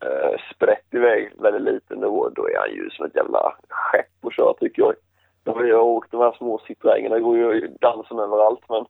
eh, 0.05 0.39
sprätt 0.55 0.87
iväg 0.91 1.31
väldigt 1.37 1.73
lite. 1.73 1.95
Då, 1.95 2.29
då 2.29 2.49
är 2.49 2.57
han 2.59 2.71
ju 2.71 2.89
som 2.89 3.05
ett 3.05 3.15
jävla 3.15 3.55
skepp 3.69 4.25
att 4.25 4.33
köra 4.33 4.53
tycker 4.53 4.81
jag. 4.81 4.95
Då 5.43 5.51
har 5.51 5.71
åkt 5.73 6.11
de 6.11 6.21
här 6.21 6.35
små 6.37 6.61
Citroënerna, 6.67 7.19
går 7.19 7.37
ju 7.37 7.67
dansen 7.81 8.19
överallt 8.19 8.63
men 8.69 8.85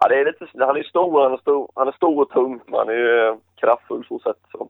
ja, 0.00 0.08
det 0.08 0.20
är 0.20 0.24
lite, 0.24 0.64
han 0.64 0.76
är 0.76 0.82
stor, 0.82 1.22
han 1.22 1.32
är 1.32 1.36
stor, 1.36 1.70
han 1.74 1.88
är 1.88 1.92
stor 1.92 2.22
och 2.22 2.30
tung 2.30 2.60
men 2.66 2.78
han 2.78 2.88
är 2.88 2.92
ju 2.92 3.28
eh, 3.28 3.36
kraftfull 3.54 4.04
så 4.08 4.18
sätt. 4.18 4.36
Så. 4.52 4.68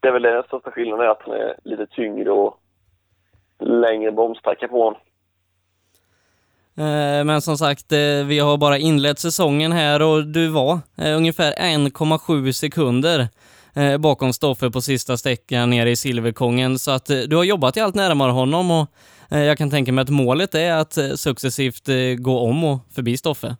Det 0.00 0.08
är 0.08 0.12
väl 0.12 0.22
den 0.22 0.42
största 0.42 0.70
skillnaden 0.70 1.06
är 1.06 1.10
att 1.10 1.22
han 1.22 1.34
är 1.34 1.54
lite 1.64 1.86
tyngre 1.86 2.30
och 2.30 2.60
längre 3.58 4.12
bromssträcka 4.12 4.68
på 4.68 4.84
honom. 4.84 5.00
Eh, 6.76 7.24
men 7.24 7.40
som 7.40 7.56
sagt, 7.56 7.92
eh, 7.92 8.26
vi 8.26 8.38
har 8.38 8.56
bara 8.56 8.78
inlett 8.78 9.18
säsongen 9.18 9.72
här 9.72 10.02
och 10.02 10.26
du 10.26 10.48
var 10.48 10.78
ungefär 11.16 11.52
1,7 11.52 12.52
sekunder 12.52 13.28
Eh, 13.76 13.98
bakom 13.98 14.32
Stoffe 14.32 14.70
på 14.70 14.80
sista 14.80 15.16
sträckan 15.16 15.70
nere 15.70 15.90
i 15.90 15.96
Silverkongen. 15.96 16.78
Så 16.78 16.90
att 16.90 17.10
eh, 17.10 17.16
du 17.16 17.36
har 17.36 17.44
jobbat 17.44 17.76
i 17.76 17.80
allt 17.80 17.94
närmare 17.94 18.30
honom 18.30 18.70
och 18.70 18.86
eh, 19.30 19.44
jag 19.44 19.58
kan 19.58 19.70
tänka 19.70 19.92
mig 19.92 20.02
att 20.02 20.10
målet 20.10 20.54
är 20.54 20.72
att 20.72 20.96
eh, 20.96 21.04
successivt 21.04 21.88
eh, 21.88 22.14
gå 22.18 22.38
om 22.38 22.64
och 22.64 22.78
förbi 22.94 23.16
Stoffe. 23.16 23.56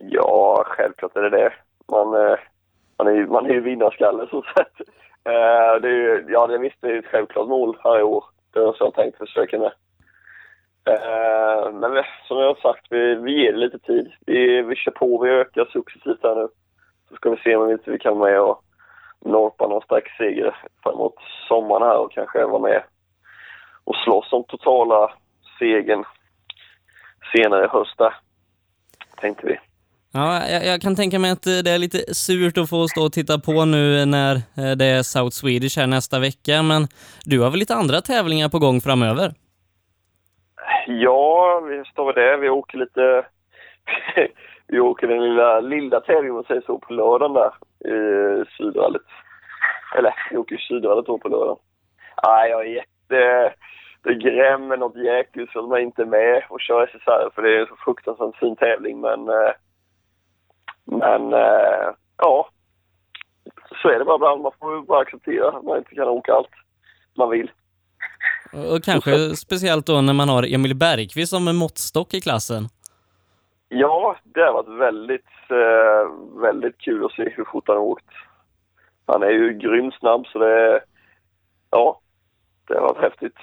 Ja, 0.00 0.64
självklart 0.66 1.16
är 1.16 1.22
det 1.22 1.30
det. 1.30 1.52
Man, 1.88 2.14
eh, 2.14 2.38
man 2.98 3.06
är 3.06 3.12
ju, 3.12 3.26
man 3.26 3.46
är 3.46 3.54
ju 3.54 3.60
vinnarskalle 3.60 4.26
så 4.30 4.42
sett. 4.42 4.88
Eh, 5.24 5.80
det 5.82 5.88
är 5.88 6.00
ju, 6.02 6.24
ja, 6.28 6.46
det 6.46 6.58
visst 6.58 6.76
det 6.80 6.88
är 6.88 6.98
ett 6.98 7.06
självklart 7.06 7.48
mål 7.48 7.76
här 7.84 7.98
i 7.98 8.02
år. 8.02 8.24
Det 8.52 8.60
har 8.60 8.76
jag 8.78 8.94
tänkt 8.94 9.18
försöka 9.18 9.58
med. 9.58 9.72
Eh, 10.86 11.72
men 11.72 11.96
eh, 11.96 12.04
som 12.28 12.38
jag 12.38 12.46
har 12.46 12.72
sagt, 12.72 12.86
vi, 12.90 13.14
vi 13.14 13.42
ger 13.42 13.52
det 13.52 13.58
lite 13.58 13.78
tid. 13.78 14.12
Vi, 14.26 14.62
vi 14.62 14.76
kör 14.76 14.92
på, 14.92 15.18
vi 15.18 15.30
ökar 15.30 15.64
successivt 15.64 16.22
här 16.22 16.34
nu. 16.34 16.48
Så 17.08 17.14
ska 17.14 17.30
vi 17.30 17.36
se 17.36 17.56
om 17.56 17.66
vi 17.66 17.72
inte 17.72 17.90
vi 17.90 17.98
kan 17.98 18.18
vara 18.18 18.30
med 18.30 18.40
och 18.40 18.64
norpa 19.24 19.68
någon 19.68 19.82
sträckseger 19.82 20.56
framåt 20.82 21.14
sommaren 21.48 21.82
här 21.82 21.98
och 21.98 22.12
kanske 22.12 22.44
vara 22.44 22.62
med 22.62 22.82
och 23.84 23.96
slåss 23.96 24.32
om 24.32 24.44
totala 24.44 25.12
segern 25.58 26.04
senare 27.32 27.64
i 27.64 27.68
höst 27.68 27.98
där, 27.98 28.14
tänkte 29.20 29.46
vi. 29.46 29.58
Ja, 30.14 30.48
jag, 30.48 30.66
jag 30.66 30.80
kan 30.80 30.96
tänka 30.96 31.18
mig 31.18 31.30
att 31.30 31.42
det 31.42 31.70
är 31.70 31.78
lite 31.78 32.14
surt 32.14 32.58
att 32.58 32.70
få 32.70 32.88
stå 32.88 33.04
och 33.04 33.12
titta 33.12 33.38
på 33.38 33.64
nu 33.64 34.04
när 34.04 34.34
eh, 34.34 34.76
det 34.76 34.84
är 34.84 35.02
South 35.02 35.34
Swedish 35.34 35.78
här 35.78 35.86
nästa 35.86 36.18
vecka, 36.18 36.62
men 36.62 36.88
du 37.24 37.40
har 37.40 37.50
väl 37.50 37.58
lite 37.58 37.74
andra 37.74 38.00
tävlingar 38.00 38.48
på 38.48 38.58
gång 38.58 38.80
framöver? 38.80 39.32
Ja, 40.86 41.60
vi 41.68 41.84
står 41.84 42.06
med 42.06 42.14
det. 42.14 42.36
Vi 42.36 42.48
åker 42.48 42.78
lite 42.78 43.24
vi 44.72 44.80
åker 44.80 45.06
den 45.08 45.24
lilla, 45.24 45.60
lilla 45.60 46.00
tävlingen, 46.00 46.30
om 46.30 46.36
man 46.36 46.44
säger 46.44 46.60
så, 46.66 46.78
på 46.78 46.92
lördagen 46.92 47.32
där 47.34 47.52
i 47.94 48.44
Sydrallet. 48.56 49.02
Eller, 49.98 50.14
vi 50.30 50.36
åker 50.36 50.56
Sydrallet 50.56 51.06
då 51.06 51.18
på 51.18 51.28
lördagen. 51.28 51.62
Nej, 52.24 52.50
jag 52.50 52.60
är 52.60 52.70
jätte... 52.80 53.54
Det 54.04 54.14
grämmer 54.14 54.76
något 54.76 54.96
jäkel 54.96 55.48
så 55.52 55.60
de 55.60 55.72
är 55.72 55.78
inte 55.78 56.04
med 56.04 56.42
och 56.48 56.60
kör 56.60 56.86
SSR 56.86 57.30
för 57.34 57.42
det 57.42 57.56
är 57.56 57.60
en 57.60 57.66
så 57.66 57.76
fruktansvärt 57.84 58.36
fin 58.36 58.56
tävling 58.56 59.00
men... 59.00 59.28
eh, 59.28 59.52
Men, 60.84 61.32
eh, 61.32 61.88
ja. 62.18 62.48
Så 63.82 63.88
är 63.88 63.98
det 63.98 64.04
bara 64.04 64.16
ibland. 64.16 64.42
Man 64.42 64.52
får 64.60 64.86
bara 64.86 65.00
acceptera 65.00 65.48
att 65.48 65.64
man 65.64 65.78
inte 65.78 65.94
kan 65.94 66.08
åka 66.08 66.32
allt 66.32 66.54
man 67.18 67.30
vill. 67.30 67.50
Och 68.52 68.74
och 68.74 68.84
kanske 68.84 69.36
speciellt 69.36 69.86
då 69.86 70.00
när 70.00 70.12
man 70.12 70.28
har 70.28 70.54
Emil 70.54 70.76
Bergqvist 70.76 71.30
som 71.30 71.48
en 71.48 71.56
måttstock 71.56 72.14
i 72.14 72.20
klassen. 72.20 72.68
Ja, 73.74 74.16
det 74.24 74.40
har 74.40 74.52
varit 74.52 74.80
väldigt, 74.80 75.32
eh, 75.50 76.40
väldigt 76.40 76.78
kul 76.78 77.04
att 77.04 77.12
se 77.12 77.22
hur 77.36 77.44
fort 77.44 77.64
han 77.66 77.76
har 77.76 77.84
åkt. 77.84 78.06
Han 79.06 79.22
är 79.22 79.30
ju 79.30 79.58
grymt 79.58 79.94
snabb 79.94 80.26
så 80.26 80.38
det 80.38 80.50
är, 80.50 80.80
ja, 81.70 82.00
det 82.68 82.74
har 82.74 82.80
varit 82.80 83.02
häftigt. 83.02 83.36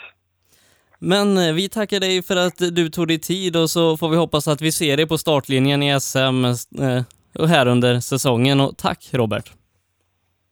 Men 0.99 1.37
eh, 1.37 1.53
vi 1.53 1.69
tackar 1.69 1.99
dig 1.99 2.23
för 2.23 2.35
att 2.35 2.57
du 2.57 2.89
tog 2.89 3.07
dig 3.07 3.19
tid 3.19 3.55
och 3.55 3.69
så 3.69 3.97
får 3.97 4.09
vi 4.09 4.17
hoppas 4.17 4.47
att 4.47 4.61
vi 4.61 4.71
ser 4.71 4.97
dig 4.97 5.07
på 5.07 5.17
startlinjen 5.17 5.83
i 5.83 5.99
SM 5.99 6.45
eh, 6.45 7.47
här 7.47 7.67
under 7.67 7.99
säsongen. 7.99 8.59
Och 8.59 8.77
tack 8.77 9.09
Robert! 9.13 9.51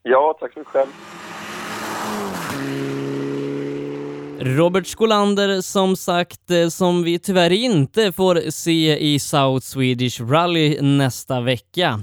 Ja, 0.02 0.36
tack 0.40 0.52
så 0.52 0.58
mycket 0.58 0.72
själv. 0.72 0.88
Robert 4.40 4.86
Skolander 4.86 5.60
som 5.60 5.96
sagt, 5.96 6.50
eh, 6.50 6.68
som 6.68 7.02
vi 7.02 7.18
tyvärr 7.18 7.50
inte 7.50 8.12
får 8.12 8.50
se 8.50 8.98
i 8.98 9.18
South 9.18 9.66
Swedish 9.66 10.20
Rally 10.20 10.80
nästa 10.80 11.40
vecka. 11.40 12.02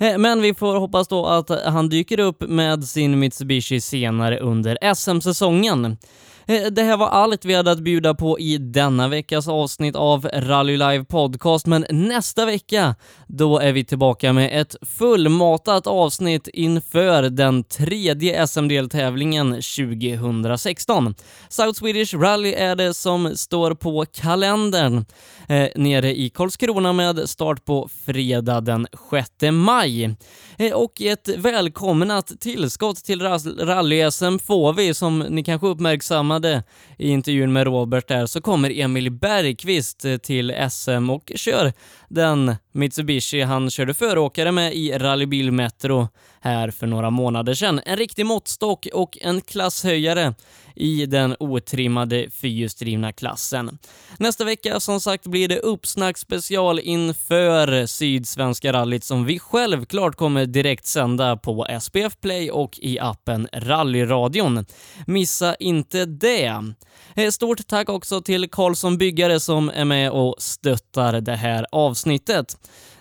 Eh, 0.00 0.18
men 0.18 0.42
vi 0.42 0.54
får 0.54 0.76
hoppas 0.76 1.08
då 1.08 1.26
att 1.26 1.50
han 1.64 1.88
dyker 1.88 2.20
upp 2.20 2.40
med 2.48 2.84
sin 2.84 3.18
Mitsubishi 3.18 3.80
senare 3.80 4.38
under 4.38 4.94
SM-säsongen. 4.94 5.96
Eh, 6.46 6.66
det 6.66 6.82
här 6.82 6.96
var 6.96 7.08
allt 7.08 7.44
vi 7.44 7.54
hade 7.54 7.70
att 7.70 7.80
bjuda 7.80 8.14
på 8.14 8.38
i 8.38 8.58
denna 8.58 9.08
veckas 9.08 9.48
avsnitt 9.48 9.96
av 9.96 10.28
Rally 10.32 10.76
Live 10.76 11.04
Podcast, 11.04 11.66
men 11.66 11.86
nästa 11.90 12.46
vecka, 12.46 12.94
då 13.26 13.58
är 13.58 13.72
vi 13.72 13.84
tillbaka 13.84 14.32
med 14.32 14.60
ett 14.60 14.76
fullmatat 14.82 15.86
avsnitt 15.86 16.48
inför 16.48 17.22
den 17.22 17.64
tredje 17.64 18.46
SM-deltävlingen 18.46 19.50
2016. 19.50 21.14
South 21.48 21.78
Swedish 21.78 22.14
Rally 22.14 22.52
är 22.52 22.76
det 22.76 22.94
som 22.94 23.36
står 23.36 23.74
på 23.74 24.04
kalendern 24.12 25.04
eh, 25.48 25.68
nere 25.74 26.18
i 26.18 26.30
Karlskrona 26.30 26.92
med 26.92 27.28
start 27.28 27.64
på 27.64 27.88
fredag 28.06 28.60
den 28.60 28.86
6 29.10 29.30
maj. 29.52 30.16
Eh, 30.58 30.72
och 30.72 31.00
ett 31.00 31.28
välkomnat 31.28 32.40
tillskott 32.40 33.04
till 33.04 33.22
rally-SM 33.22 34.38
får 34.38 34.72
vi, 34.72 34.94
som 34.94 35.18
ni 35.18 35.44
kanske 35.44 35.66
uppmärksammade 35.66 36.62
i 36.98 37.08
intervjun 37.08 37.52
med 37.52 37.64
Robert 37.64 38.08
där, 38.08 38.26
så 38.26 38.40
kommer 38.40 38.80
Emil 38.80 39.10
Bergqvist 39.10 40.04
eh, 40.04 40.16
till 40.16 40.54
SM 40.70 41.10
och 41.10 41.32
kör 41.34 41.72
den 42.14 42.56
Mitsubishi 42.72 43.42
han 43.42 43.70
körde 43.70 43.94
föråkare 43.94 44.52
med 44.52 44.74
i 44.74 44.92
Rallybil 44.92 45.52
Metro 45.52 46.08
här 46.40 46.70
för 46.70 46.86
några 46.86 47.10
månader 47.10 47.54
sedan. 47.54 47.80
En 47.84 47.96
riktig 47.96 48.26
måttstock 48.26 48.86
och 48.92 49.18
en 49.20 49.40
klasshöjare 49.40 50.34
i 50.76 51.06
den 51.06 51.36
otrimmade 51.38 52.30
fyrhjulsdrivna 52.30 53.12
klassen. 53.12 53.78
Nästa 54.18 54.44
vecka 54.44 54.80
som 54.80 55.00
sagt 55.00 55.26
blir 55.26 55.48
det 55.48 55.58
uppsnack 55.58 56.18
special 56.18 56.80
inför 56.80 57.86
Sydsvenska 57.86 58.72
rallyt 58.72 59.04
som 59.04 59.24
vi 59.24 59.38
självklart 59.38 60.16
kommer 60.16 60.46
direkt 60.46 60.86
sända 60.86 61.36
på 61.36 61.66
SPF 61.80 62.20
Play 62.20 62.50
och 62.50 62.78
i 62.82 62.98
appen 62.98 63.48
Rallyradion. 63.52 64.66
Missa 65.06 65.54
inte 65.54 66.04
det! 66.04 66.74
Eh, 67.14 67.30
stort 67.30 67.66
tack 67.66 67.88
också 67.88 68.20
till 68.20 68.50
Karlsson 68.50 68.98
Byggare 68.98 69.40
som 69.40 69.70
är 69.74 69.84
med 69.84 70.10
och 70.10 70.34
stöttar 70.38 71.20
det 71.20 71.36
här 71.36 71.66
avsnittet. 71.72 72.03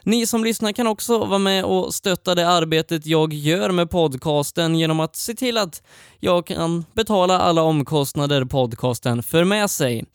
Ni 0.05 0.27
som 0.27 0.43
lyssnar 0.43 0.71
kan 0.71 0.87
också 0.87 1.17
vara 1.17 1.39
med 1.39 1.63
och 1.63 1.93
stötta 1.93 2.35
det 2.35 2.49
arbetet 2.49 3.05
jag 3.05 3.33
gör 3.33 3.71
med 3.71 3.89
podcasten 3.89 4.75
genom 4.75 4.99
att 4.99 5.15
se 5.15 5.33
till 5.33 5.57
att 5.57 5.81
jag 6.19 6.47
kan 6.47 6.85
betala 6.93 7.39
alla 7.39 7.61
omkostnader 7.61 8.45
podcasten 8.45 9.23
för 9.23 9.43
med 9.43 9.69
sig. 9.69 10.05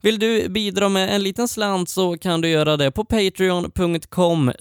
Vill 0.00 0.18
du 0.18 0.48
bidra 0.48 0.88
med 0.88 1.14
en 1.14 1.22
liten 1.22 1.48
slant 1.48 1.88
så 1.88 2.18
kan 2.18 2.40
du 2.40 2.48
göra 2.48 2.76
det 2.76 2.90
på 2.90 3.04
patreon.com 3.04 4.52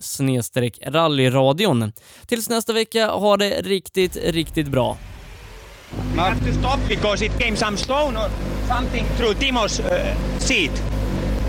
rallyradion. 0.85 1.91
Tills 2.27 2.49
nästa 2.49 2.73
vecka, 2.73 3.07
ha 3.07 3.37
det 3.37 3.61
riktigt, 3.61 4.17
riktigt 4.23 4.67
bra. 4.67 4.97
We 6.15 6.21
have 6.21 6.39
to 6.39 6.53
stop 6.59 6.79
because 6.89 7.25
it 7.25 7.31
came 7.39 7.55
some 7.55 7.77
stone 7.77 8.17
or 8.17 8.29
something 8.67 9.05
through 9.17 9.33
Timo's 9.33 9.79
uh, 9.79 10.39
seat, 10.39 10.71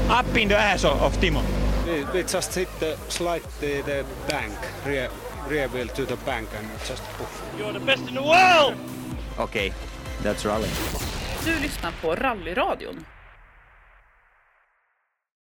up 0.08 0.36
in 0.36 0.48
the 0.48 0.56
ass 0.56 0.84
of 0.84 1.20
Timo. 1.20 1.40
We, 1.88 2.22
just 2.22 2.54
hit 2.54 2.68
the 2.80 2.96
slide 3.08 3.42
the, 3.60 3.80
the 3.80 4.04
bank, 4.28 4.52
rear, 4.86 5.08
rear 5.48 5.68
wheel 5.68 5.88
to 5.88 6.04
the 6.04 6.16
bank 6.16 6.48
and 6.58 6.68
just 6.86 7.02
poof. 7.16 7.42
You're 7.58 7.72
the 7.72 7.80
best 7.80 8.06
in 8.08 8.14
the 8.14 8.22
world! 8.22 8.74
Okay, 9.38 9.72
that's 10.22 10.44
rally. 10.44 10.68
Du 11.44 11.60
lyssnar 11.62 11.92
på 12.02 12.14
Rallyradion. 12.14 13.04